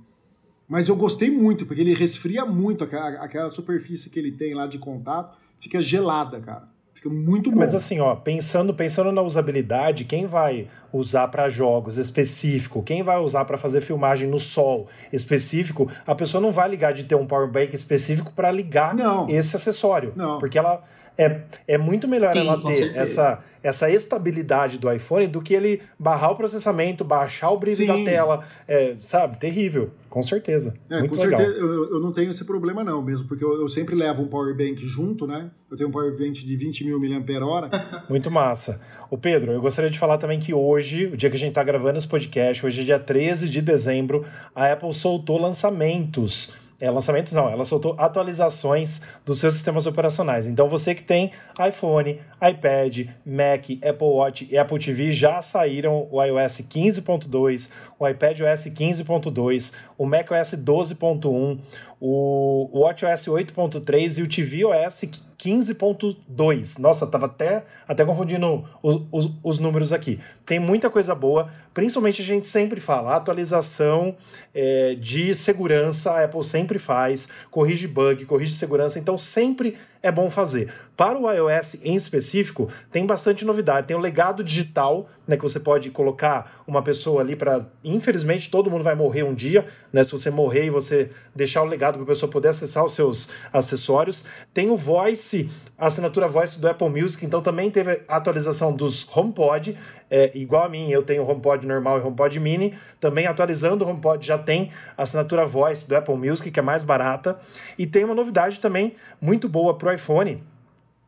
[0.70, 4.68] Mas eu gostei muito, porque ele resfria muito aquela, aquela superfície que ele tem lá
[4.68, 6.68] de contato, fica gelada, cara.
[6.94, 7.56] Fica muito bom.
[7.58, 13.18] Mas assim, ó, pensando, pensando na usabilidade, quem vai usar para jogos específico, quem vai
[13.18, 17.26] usar para fazer filmagem no sol específico, a pessoa não vai ligar de ter um
[17.26, 19.28] power bank específico para ligar Não.
[19.28, 20.38] esse acessório, Não.
[20.38, 20.84] porque ela
[21.16, 22.98] é, é muito melhor Sim, ela ter certeza.
[22.98, 27.86] essa essa estabilidade do iPhone do que ele barrar o processamento, baixar o brilho Sim.
[27.86, 29.38] da tela, é, sabe?
[29.38, 30.74] Terrível, com certeza.
[30.88, 31.38] É, muito com legal.
[31.38, 34.28] certeza, eu, eu não tenho esse problema não, mesmo, porque eu, eu sempre levo um
[34.28, 35.50] power bank junto, né?
[35.70, 37.70] Eu tenho um power bank de 20 mil mAh.
[38.08, 38.80] Muito massa.
[39.10, 41.62] O Pedro, eu gostaria de falar também que hoje, o dia que a gente está
[41.62, 46.52] gravando esse podcast, hoje é dia 13 de dezembro, a Apple soltou lançamentos.
[46.80, 50.46] É, lançamentos não, ela soltou atualizações dos seus sistemas operacionais.
[50.46, 51.30] Então você que tem
[51.68, 58.40] iPhone, iPad, Mac, Apple Watch e Apple TV já saíram o iOS 15.2, o iPad
[58.40, 61.58] OS 15.2, o Mac OS 12.1,
[62.00, 65.02] o WatchOS 8.3 e o tvOS
[65.38, 66.78] 15.2.
[66.78, 70.18] Nossa, tava até, até confundindo os, os, os números aqui.
[70.46, 74.16] Tem muita coisa boa, principalmente a gente sempre fala, atualização
[74.54, 80.30] é, de segurança, a Apple sempre faz, corrige bug, corrige segurança, então sempre é bom
[80.30, 80.72] fazer.
[80.96, 83.86] Para o iOS em específico, tem bastante novidade.
[83.86, 87.66] Tem o legado digital, né, que você pode colocar uma pessoa ali para.
[87.84, 90.02] Infelizmente, todo mundo vai morrer um dia, né?
[90.04, 93.28] Se você morrer e você deixar o legado para a pessoa poder acessar os seus
[93.52, 94.24] acessórios.
[94.52, 99.06] Tem o Voice, a assinatura Voice do Apple Music, então também teve a atualização dos
[99.16, 99.76] HomePod.
[100.10, 102.74] É, igual a mim, eu tenho HomePod normal e HomePod mini.
[102.98, 106.82] Também atualizando o HomePod já tem a assinatura Voice do Apple Music, que é mais
[106.82, 107.38] barata.
[107.78, 110.42] E tem uma novidade também muito boa para o iPhone,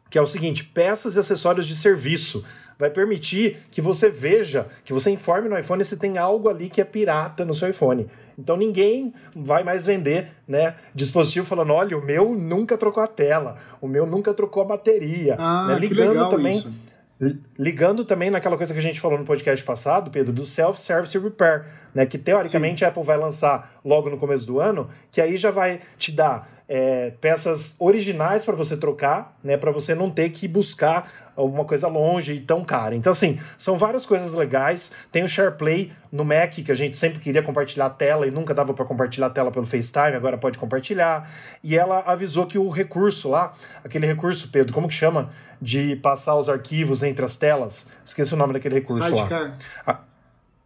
[0.08, 2.44] que é o seguinte: peças e acessórios de serviço.
[2.78, 6.80] Vai permitir que você veja, que você informe no iPhone se tem algo ali que
[6.80, 8.08] é pirata no seu iPhone.
[8.36, 13.56] Então ninguém vai mais vender, né, dispositivo falando, olha, o meu nunca trocou a tela,
[13.80, 16.72] o meu nunca trocou a bateria, Ah, né, que ligando legal também isso.
[17.20, 21.16] Li- Ligando também naquela coisa que a gente falou no podcast passado, Pedro, do self-service
[21.18, 22.04] repair, né?
[22.06, 25.80] Que teoricamente a Apple vai lançar logo no começo do ano, que aí já vai
[25.98, 29.58] te dar é, peças originais para você trocar, né?
[29.58, 32.94] Para você não ter que buscar alguma coisa longe e tão cara.
[32.94, 34.92] Então, assim, são várias coisas legais.
[35.12, 38.54] Tem o SharePlay no Mac, que a gente sempre queria compartilhar a tela e nunca
[38.54, 41.30] dava para compartilhar a tela pelo FaceTime, agora pode compartilhar.
[41.62, 43.52] E ela avisou que o recurso lá,
[43.84, 45.30] aquele recurso, Pedro, como que chama?
[45.60, 47.90] De passar os arquivos entre as telas.
[48.02, 49.14] Esqueci o nome daquele recurso lá.
[49.14, 49.58] Sidecar.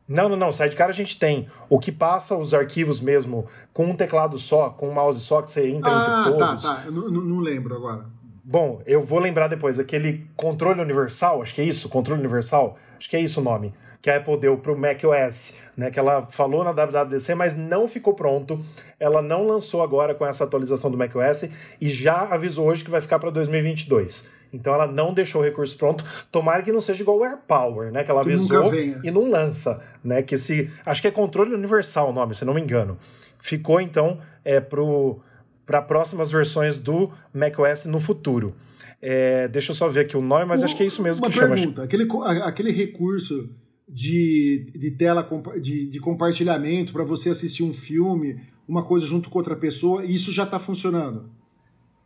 [0.08, 0.52] Não, não, não.
[0.52, 1.48] Sidecar a gente tem.
[1.68, 5.50] O que passa os arquivos mesmo com um teclado só, com um mouse só, que
[5.50, 6.62] você entra Ah, entre tá, todos.
[6.64, 6.82] tá.
[6.86, 8.04] Eu não, não- não lembro agora.
[8.44, 9.78] Bom, eu vou lembrar depois.
[9.80, 13.74] Aquele controle universal, acho que é isso, controle universal, acho que é isso o nome,
[14.00, 15.90] que a Apple deu para o macOS, né?
[15.90, 18.64] Que ela falou na WWDC, mas não ficou pronto.
[19.00, 21.50] Ela não lançou agora com essa atualização do macOS
[21.80, 24.28] e já avisou hoje que vai ficar para 2022.
[24.52, 26.04] Então ela não deixou o recurso pronto.
[26.32, 28.04] Tomara que não seja igual o AirPower, né?
[28.04, 28.72] Que ela Que avisou
[29.04, 30.22] e não lança, né?
[30.22, 32.96] Que esse, acho que é controle universal o nome, se não me engano.
[33.40, 35.20] Ficou então é pro
[35.66, 38.54] para próximas versões do macOS no futuro.
[39.02, 41.30] É, deixa eu só ver aqui o nome, mas acho que é isso mesmo Uma
[41.30, 41.54] que chama.
[41.54, 41.82] pergunta.
[41.82, 43.50] Aquele, co- a- aquele recurso
[43.88, 45.28] de, de tela
[45.60, 50.32] de, de compartilhamento para você assistir um filme, uma coisa junto com outra pessoa, isso
[50.32, 51.28] já está funcionando.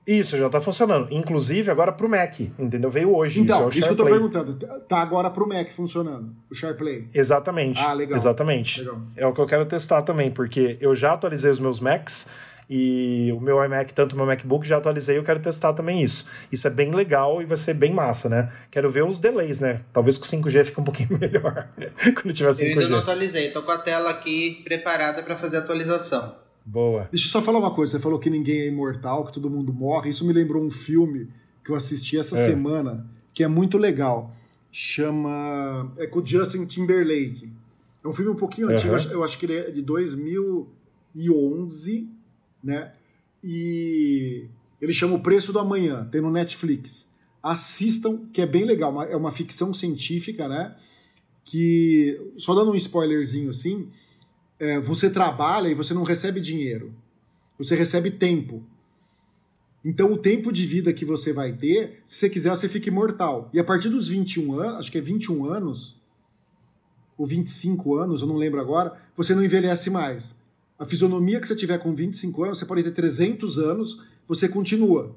[0.07, 1.09] Isso, já tá funcionando.
[1.11, 2.91] Inclusive agora pro Mac, entendeu?
[2.91, 3.41] Veio hoje.
[3.41, 4.55] Então, isso, é o isso que eu tô perguntando.
[4.89, 7.09] Tá agora pro Mac funcionando, o SharePlay.
[7.15, 7.81] Exatamente.
[7.81, 8.17] Ah, legal.
[8.17, 8.81] Exatamente.
[8.81, 9.01] Legal.
[9.17, 12.29] É o que eu quero testar também, porque eu já atualizei os meus Macs
[12.73, 16.27] e o meu iMac, tanto o meu MacBook, já atualizei eu quero testar também isso.
[16.53, 18.51] Isso é bem legal e vai ser bem massa, né?
[18.71, 19.81] Quero ver os delays, né?
[19.93, 21.69] Talvez com 5G fique um pouquinho melhor
[22.15, 23.03] quando tiver Eu ainda não 5G.
[23.03, 26.37] atualizei, tô com a tela aqui preparada para fazer a atualização.
[26.65, 27.09] Boa.
[27.11, 27.93] Deixa eu só falar uma coisa.
[27.93, 30.11] Você falou que ninguém é imortal, que todo mundo morre.
[30.11, 31.29] Isso me lembrou um filme
[31.65, 32.45] que eu assisti essa É.
[32.49, 34.35] semana, que é muito legal.
[34.71, 35.93] Chama.
[35.99, 37.51] É com o Justin Timberlake.
[38.05, 39.11] É um filme um pouquinho antigo, Aham.
[39.13, 42.09] eu acho- que ele é de 2011,
[42.63, 42.93] né?
[43.43, 44.47] E
[44.81, 47.09] ele chama O Preço do Amanhã, tem no Netflix.
[47.43, 49.03] Assistam, que é bem legal.
[49.03, 50.77] É uma ficção científica, né?
[51.45, 53.89] Que, só dando um spoilerzinho assim,
[54.61, 56.95] é, você trabalha e você não recebe dinheiro.
[57.59, 58.63] Você recebe tempo.
[59.83, 63.49] Então, o tempo de vida que você vai ter, se você quiser, você fica imortal.
[63.55, 65.99] E a partir dos 21 anos, acho que é 21 anos,
[67.17, 70.39] ou 25 anos, eu não lembro agora, você não envelhece mais.
[70.79, 75.17] A fisionomia que você tiver com 25 anos, você pode ter 300 anos, você continua.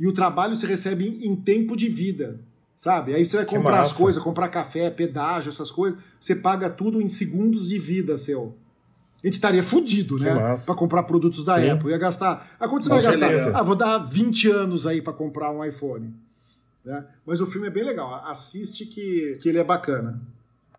[0.00, 2.40] E o trabalho você recebe em, em tempo de vida,
[2.76, 3.14] sabe?
[3.14, 7.08] Aí você vai comprar as coisas, comprar café, pedágio, essas coisas, você paga tudo em
[7.08, 8.56] segundos de vida seu.
[9.22, 10.54] A gente estaria fudido, Que né?
[10.66, 11.70] Pra comprar produtos da Sim.
[11.70, 11.90] Apple.
[11.90, 12.56] Ia gastar.
[12.58, 13.56] Ah, quanto você vai gastar?
[13.56, 16.12] Ah, vou dar 20 anos aí pra comprar um iPhone.
[16.84, 17.04] né?
[17.24, 18.12] Mas o filme é bem legal.
[18.26, 20.20] Assiste que, que ele é bacana.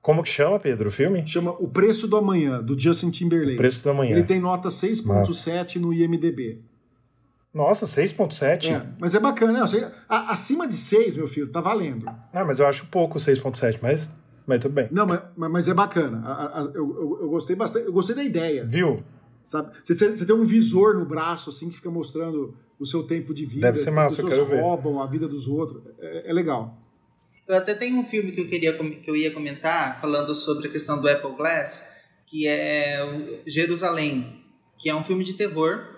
[0.02, 1.26] Como que chama, Pedro, o filme?
[1.26, 3.56] Chama O Preço do Amanhã, do Justin Timberlake.
[3.56, 4.12] Preço da Manhã.
[4.12, 6.62] Ele tem nota 6.7 no IMDB.
[7.54, 8.72] Nossa, 6.7?
[8.72, 9.64] É, mas é bacana.
[9.64, 9.92] Né?
[10.10, 12.06] Acima de 6, meu filho, tá valendo.
[12.34, 14.88] Ah, mas eu acho pouco 6.7, mas, mas tudo bem.
[14.92, 16.22] Não, mas, mas- é bacana.
[16.26, 17.86] A- a- eu, eu- eu gostei bastante.
[17.86, 18.66] Eu gostei da ideia.
[18.66, 19.04] Viu?
[19.46, 19.72] Sabe?
[19.84, 23.46] Você, você- tem um visor no braço, assim, que fica mostrando o seu tempo de
[23.46, 23.68] vida.
[23.68, 24.64] Deve ser massa, As eu pessoas quero ver.
[24.64, 25.84] roubam a vida dos outros.
[26.00, 26.80] É, é legal.
[27.48, 30.72] Eu até tenho um filme que eu queria que eu ia comentar falando sobre a
[30.72, 31.92] questão do Apple Glass,
[32.26, 34.42] que é o Jerusalém,
[34.80, 35.93] que é um filme de terror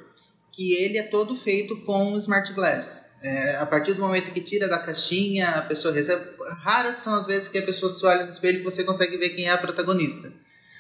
[0.56, 3.06] que ele é todo feito com Smart Glass.
[3.22, 6.24] É, a partir do momento que tira da caixinha, a pessoa recebe.
[6.62, 9.30] Raras são as vezes que a pessoa se olha no espelho e você consegue ver
[9.30, 10.32] quem é a protagonista.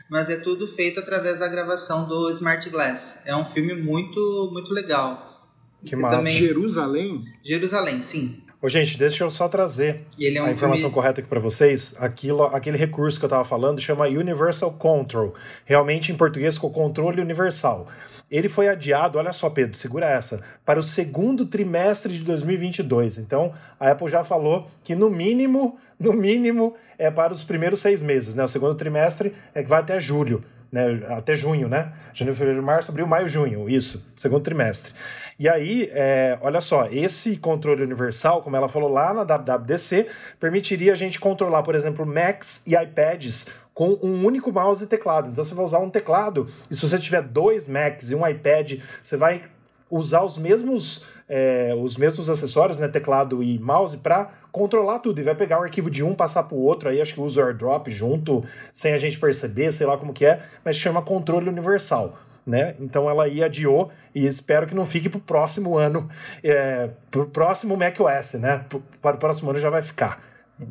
[0.09, 3.23] Mas é tudo feito através da gravação do Smart Glass.
[3.25, 5.43] É um filme muito, muito legal.
[5.83, 6.17] Que massa.
[6.17, 8.41] também- Jerusalém, Jerusalém, sim.
[8.61, 10.95] Ô, gente, deixa eu só trazer ele é um a informação filme...
[10.95, 11.95] correta aqui para vocês.
[11.99, 15.35] Aquilo, aquele recurso que eu estava falando chama Universal Control.
[15.65, 17.87] Realmente, em português, com controle universal.
[18.29, 23.19] Ele foi adiado, olha só, Pedro, segura essa, para o segundo trimestre de 2022.
[23.19, 28.01] Então, a Apple já falou que no mínimo, no mínimo, é para os primeiros seis
[28.01, 28.43] meses, né?
[28.43, 31.03] O segundo trimestre é que vai até julho, né?
[31.09, 31.93] Até junho, né?
[32.13, 33.69] Janeiro, fevereiro, março, abril, maio, junho.
[33.69, 34.91] Isso, segundo trimestre.
[35.37, 40.07] E aí, é, olha só, esse controle universal, como ela falou lá na WWDC,
[40.39, 45.29] permitiria a gente controlar, por exemplo, Macs e iPads com um único mouse e teclado.
[45.29, 48.79] Então você vai usar um teclado, e se você tiver dois Macs e um iPad,
[49.03, 49.43] você vai
[49.91, 55.19] usar os mesmos é, os mesmos acessórios, né, teclado e mouse, para controlar tudo.
[55.19, 57.41] E vai pegar o arquivo de um, passar para o outro, aí acho que usa
[57.41, 61.49] o AirDrop junto, sem a gente perceber, sei lá como que é, mas chama controle
[61.49, 62.17] universal.
[62.45, 62.75] Né?
[62.79, 66.07] Então ela aí adiou e espero que não fique para o próximo ano,
[66.43, 68.63] é, para o próximo macOS, né?
[69.01, 70.21] Para o próximo ano já vai ficar,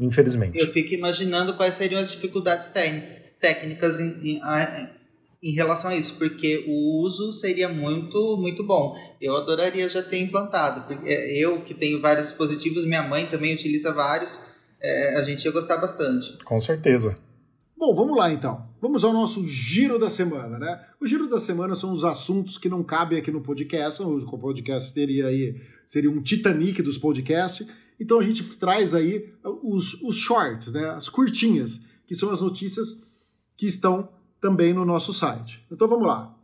[0.00, 0.58] infelizmente.
[0.58, 2.72] Eu fico imaginando quais seriam as dificuldades
[3.40, 4.40] técnicas em, em,
[5.42, 8.96] em relação a isso, porque o uso seria muito, muito bom.
[9.20, 13.54] Eu adoraria já ter implantado, porque é, eu que tenho vários dispositivos, minha mãe também
[13.54, 14.40] utiliza vários,
[14.82, 16.38] é, a gente ia gostar bastante.
[16.44, 17.16] Com certeza.
[17.76, 18.66] Bom, vamos lá então.
[18.80, 20.80] Vamos ao nosso giro da semana, né?
[20.98, 24.02] O giro da semana são os assuntos que não cabem aqui no podcast.
[24.02, 27.66] O podcast teria aí seria um Titanic dos podcasts.
[28.00, 29.32] Então a gente traz aí
[29.62, 30.88] os, os shorts, né?
[30.90, 33.02] As curtinhas, que são as notícias
[33.56, 34.08] que estão
[34.40, 35.64] também no nosso site.
[35.70, 36.34] Então vamos lá.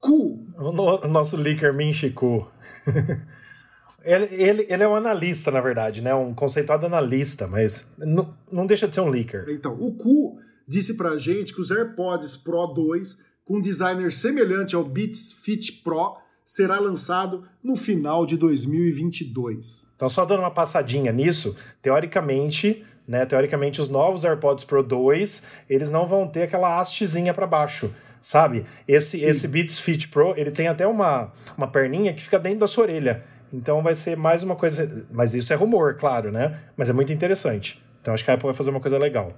[0.00, 0.46] Cu.
[0.56, 2.46] O, no- o nosso leaker Minchiku.
[4.04, 6.14] ele, ele, ele é um analista, na verdade, né?
[6.14, 9.46] Um conceituado analista, mas não, não deixa de ser um leaker.
[9.48, 10.38] Então, o Cu
[10.68, 15.72] disse pra gente que os AirPods Pro 2, com um designer semelhante ao Beats Fit
[15.82, 19.86] Pro, será lançado no final de 2022.
[19.96, 23.24] Então, só dando uma passadinha nisso, teoricamente, né?
[23.24, 27.90] Teoricamente, os novos AirPods Pro 2, eles não vão ter aquela hastezinha para baixo.
[28.20, 28.64] Sabe?
[28.88, 29.26] Esse, Sim.
[29.26, 32.84] esse Beats Fit Pro, ele tem até uma, uma perninha que fica dentro da sua
[32.84, 33.22] orelha.
[33.52, 35.06] Então vai ser mais uma coisa.
[35.10, 36.60] Mas isso é rumor, claro, né?
[36.76, 37.82] Mas é muito interessante.
[38.00, 39.34] Então acho que a Apple vai fazer uma coisa legal.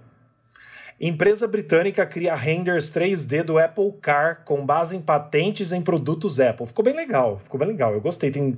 [1.01, 6.67] Empresa britânica cria renders 3D do Apple Car com base em patentes em produtos Apple.
[6.67, 7.93] Ficou bem legal, ficou bem legal.
[7.93, 8.31] Eu gostei.
[8.31, 8.57] Tem,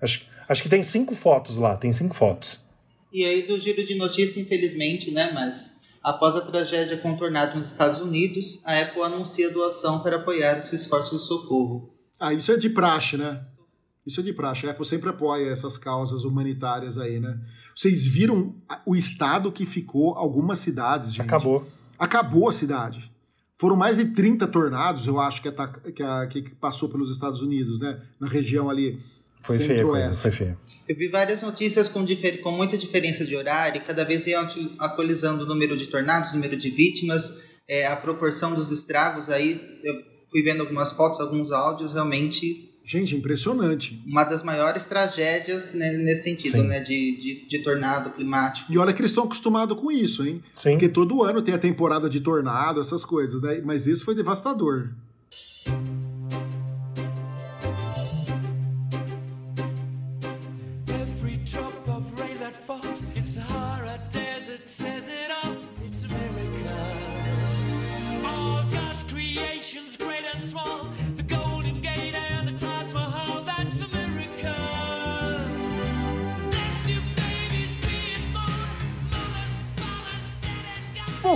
[0.00, 2.64] acho, acho que tem cinco fotos lá, tem cinco fotos.
[3.12, 7.98] E aí do giro de notícia, infelizmente, né, mas após a tragédia tornado nos Estados
[7.98, 11.92] Unidos, a Apple anuncia doação para apoiar os esforços de socorro.
[12.20, 13.44] Ah, isso é de praxe, né?
[14.06, 14.66] Isso é de praxe.
[14.66, 17.40] A Apple sempre apoia essas causas humanitárias aí, né?
[17.74, 18.54] Vocês viram
[18.86, 21.22] o estado que ficou algumas cidades, gente?
[21.22, 21.66] Acabou.
[22.00, 23.10] Acabou a cidade.
[23.60, 27.42] Foram mais de 30 tornados, eu acho, que, ataca- que, a- que passou pelos Estados
[27.42, 28.00] Unidos, né?
[28.18, 28.98] Na região ali
[29.42, 30.22] Foi feia coisa, centro-oeste.
[30.22, 30.58] foi feia.
[30.88, 34.72] Eu vi várias notícias com, difer- com muita diferença de horário, cada vez iam atu-
[34.78, 39.28] atualizando o número de tornados, o número de vítimas, é, a proporção dos estragos.
[39.28, 39.94] Aí eu
[40.30, 44.02] fui vendo algumas fotos, alguns áudios, realmente Gente, impressionante.
[44.06, 46.66] uma das maiores tragédias né, nesse sentido, Sim.
[46.66, 48.72] né, de, de, de tornado climático.
[48.72, 50.42] E olha que eles estão acostumados com isso, hein?
[50.52, 50.72] Sim.
[50.72, 53.60] Porque todo ano tem a temporada de tornado, essas coisas, né?
[53.64, 54.90] Mas esse foi devastador.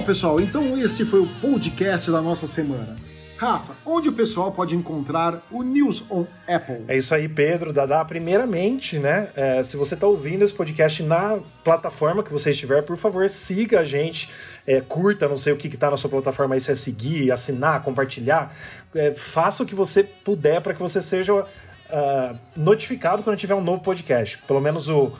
[0.04, 2.96] Pessoal, então esse foi o podcast da nossa semana.
[3.36, 6.84] Rafa, onde o pessoal pode encontrar o News on Apple?
[6.86, 8.04] É isso aí, Pedro, Dadá.
[8.04, 12.96] Primeiramente, né, é, se você está ouvindo esse podcast na plataforma que você estiver, por
[12.96, 14.30] favor, siga a gente,
[14.66, 17.82] é, curta, não sei o que está na sua plataforma aí, se é seguir, assinar,
[17.82, 18.54] compartilhar.
[18.94, 23.64] É, faça o que você puder para que você seja uh, notificado quando tiver um
[23.64, 24.38] novo podcast.
[24.46, 25.12] Pelo menos o,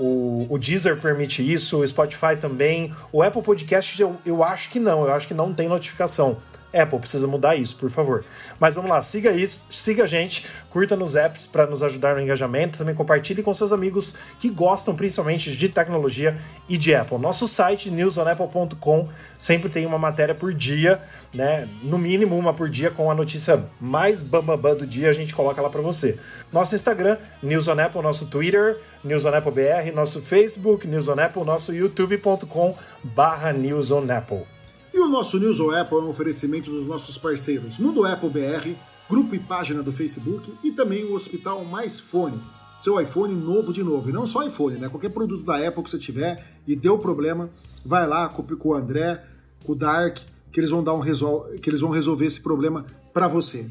[0.00, 2.94] o, o Deezer permite isso, o Spotify também.
[3.12, 6.38] O Apple Podcast eu, eu acho que não, eu acho que não tem notificação.
[6.72, 8.24] Apple precisa mudar isso, por favor.
[8.58, 12.20] Mas vamos lá, siga isso, siga a gente, curta nos apps para nos ajudar no
[12.20, 16.36] engajamento, também compartilhe com seus amigos que gostam principalmente de tecnologia
[16.68, 17.18] e de Apple.
[17.18, 21.02] Nosso site newsonapple.com sempre tem uma matéria por dia,
[21.34, 21.68] né?
[21.82, 25.60] No mínimo uma por dia com a notícia mais bambambam do dia, a gente coloca
[25.60, 26.18] lá para você.
[26.52, 31.18] Nosso Instagram, News on Apple, nosso Twitter, News on Apple BR, nosso Facebook, News on
[31.18, 34.59] Apple, nosso youtube.com/barra News on Apple.
[35.00, 38.76] E o nosso News on Apple é um oferecimento dos nossos parceiros Mundo Apple BR,
[39.08, 42.38] grupo e página do Facebook e também o Hospital Mais Fone.
[42.78, 44.10] Seu iPhone novo de novo.
[44.10, 44.90] E não só iPhone, né?
[44.90, 47.48] Qualquer produto da Apple que você tiver e deu problema,
[47.82, 49.24] vai lá com o André,
[49.64, 50.18] com o Dark,
[50.52, 51.46] que eles vão dar um resol...
[51.62, 52.84] que eles vão resolver esse problema
[53.14, 53.70] para você.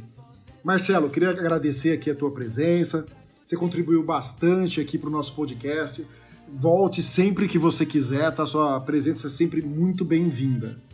[0.64, 3.06] Marcelo, queria agradecer aqui a tua presença.
[3.44, 6.04] Você contribuiu bastante aqui para o nosso podcast.
[6.52, 8.48] Volte sempre que você quiser, tá?
[8.48, 10.89] Sua presença é sempre muito bem-vinda.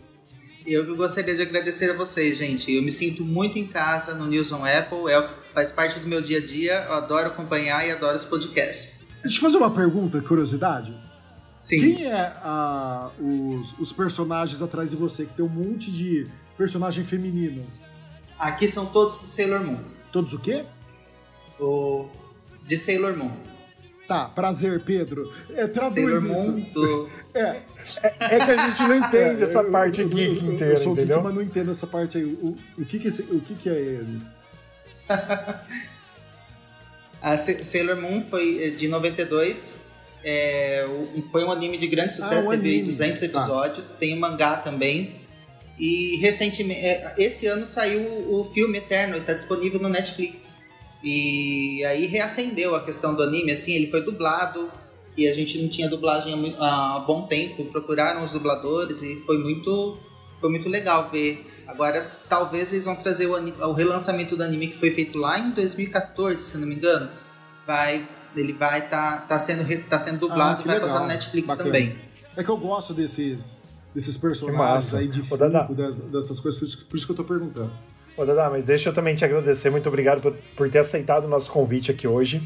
[0.65, 2.73] Eu gostaria de agradecer a vocês, gente.
[2.73, 5.99] Eu me sinto muito em casa no News on Apple, é o que faz parte
[5.99, 6.85] do meu dia a dia.
[6.87, 9.05] Eu adoro acompanhar e adoro os podcasts.
[9.21, 10.95] Deixa eu fazer uma pergunta, curiosidade.
[11.59, 11.79] Sim.
[11.79, 12.33] Quem é
[13.19, 15.25] os, os personagens atrás de você?
[15.25, 17.65] Que tem um monte de personagem feminino.
[18.37, 19.79] Aqui são todos de Sailor Moon.
[20.11, 20.65] Todos o quê?
[21.59, 22.07] O...
[22.67, 23.31] De Sailor Moon.
[24.07, 25.31] Tá, prazer, Pedro.
[25.49, 26.27] É, traduz Sailor isso.
[26.27, 27.09] Moon do...
[27.33, 27.61] É,
[28.01, 30.93] é, é, que a gente não entende essa parte eu, geek eu, inteira, eu sou
[30.93, 31.17] entendeu?
[31.17, 32.23] Geek, mas não entendo essa parte aí.
[32.23, 34.29] O, o, que, que, o que, que é eles?
[37.21, 39.85] a Sailor Moon foi eh, de 92.
[40.23, 40.87] É,
[41.31, 42.87] foi um anime de grande sucesso, ah, um teve anime.
[42.87, 43.93] 200 episódios.
[43.93, 45.23] Tem o um mangá também.
[45.77, 46.81] E recentemente,
[47.17, 50.63] esse ano saiu o filme Eterno, está disponível no Netflix.
[51.03, 54.71] E aí reacendeu a questão do anime, assim, ele foi dublado
[55.17, 59.97] e a gente não tinha dublagem há bom tempo, procuraram os dubladores e foi muito
[60.41, 61.63] foi muito legal ver.
[61.65, 65.51] Agora talvez eles vão trazer o, o relançamento do anime que foi feito lá em
[65.51, 67.09] 2014, se não me engano.
[67.65, 70.89] Vai ele vai estar tá, tá sendo tá sendo dublado Ah, e vai legal.
[70.89, 71.69] passar no Netflix Bacana.
[71.69, 71.95] também.
[72.35, 73.59] É que eu gosto desses,
[73.93, 75.21] desses personagens aí de
[75.73, 77.71] das- dessas coisas, por isso, por isso que eu tô perguntando.
[78.17, 79.69] Ô, Dadá, mas deixa eu também te agradecer.
[79.69, 82.41] Muito obrigado por, por ter aceitado o nosso convite aqui hoje.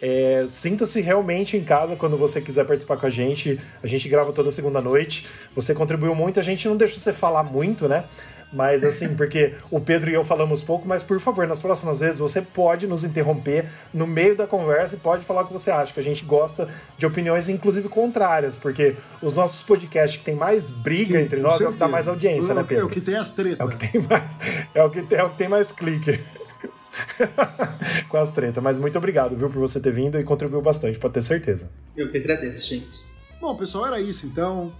[0.00, 3.60] É, Sinta-se realmente em casa quando você quiser participar com a gente.
[3.82, 5.26] A gente grava toda segunda noite.
[5.56, 6.38] Você contribuiu muito.
[6.38, 8.04] A gente não deixa você falar muito, né?
[8.52, 12.18] Mas assim, porque o Pedro e eu falamos pouco, mas por favor, nas próximas vezes
[12.18, 15.92] você pode nos interromper no meio da conversa e pode falar o que você acha,
[15.92, 20.70] que a gente gosta de opiniões, inclusive contrárias, porque os nossos podcasts que tem mais
[20.70, 22.84] briga Sim, entre nós é o que dá mais audiência, é, né, Pedro?
[22.84, 23.60] É o que tem as tretas.
[23.60, 24.24] É o que tem mais,
[24.74, 26.18] é o que tem, é o que tem mais clique.
[28.08, 28.62] Com as tretas.
[28.62, 31.70] Mas muito obrigado, viu, por você ter vindo e contribuiu bastante, pode ter certeza.
[31.96, 32.98] Eu que agradeço, gente.
[33.40, 34.72] Bom, pessoal, era isso então.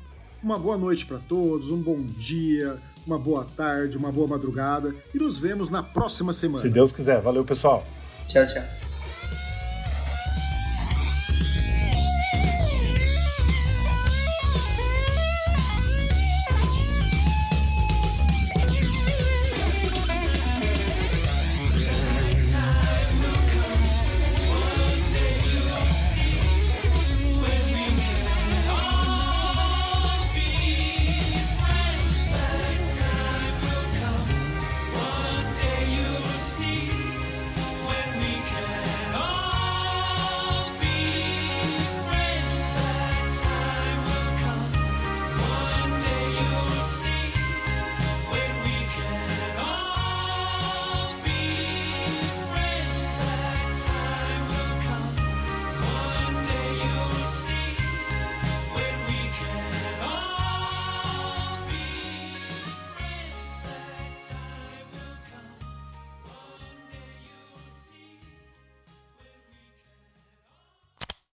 [0.42, 2.78] Uma boa noite para todos, um bom dia,
[3.09, 6.59] uma boa tarde, uma boa madrugada e nos vemos na próxima semana.
[6.59, 7.22] Se Deus quiser.
[7.22, 7.84] Valeu, pessoal.
[8.28, 8.88] Tchau, tchau.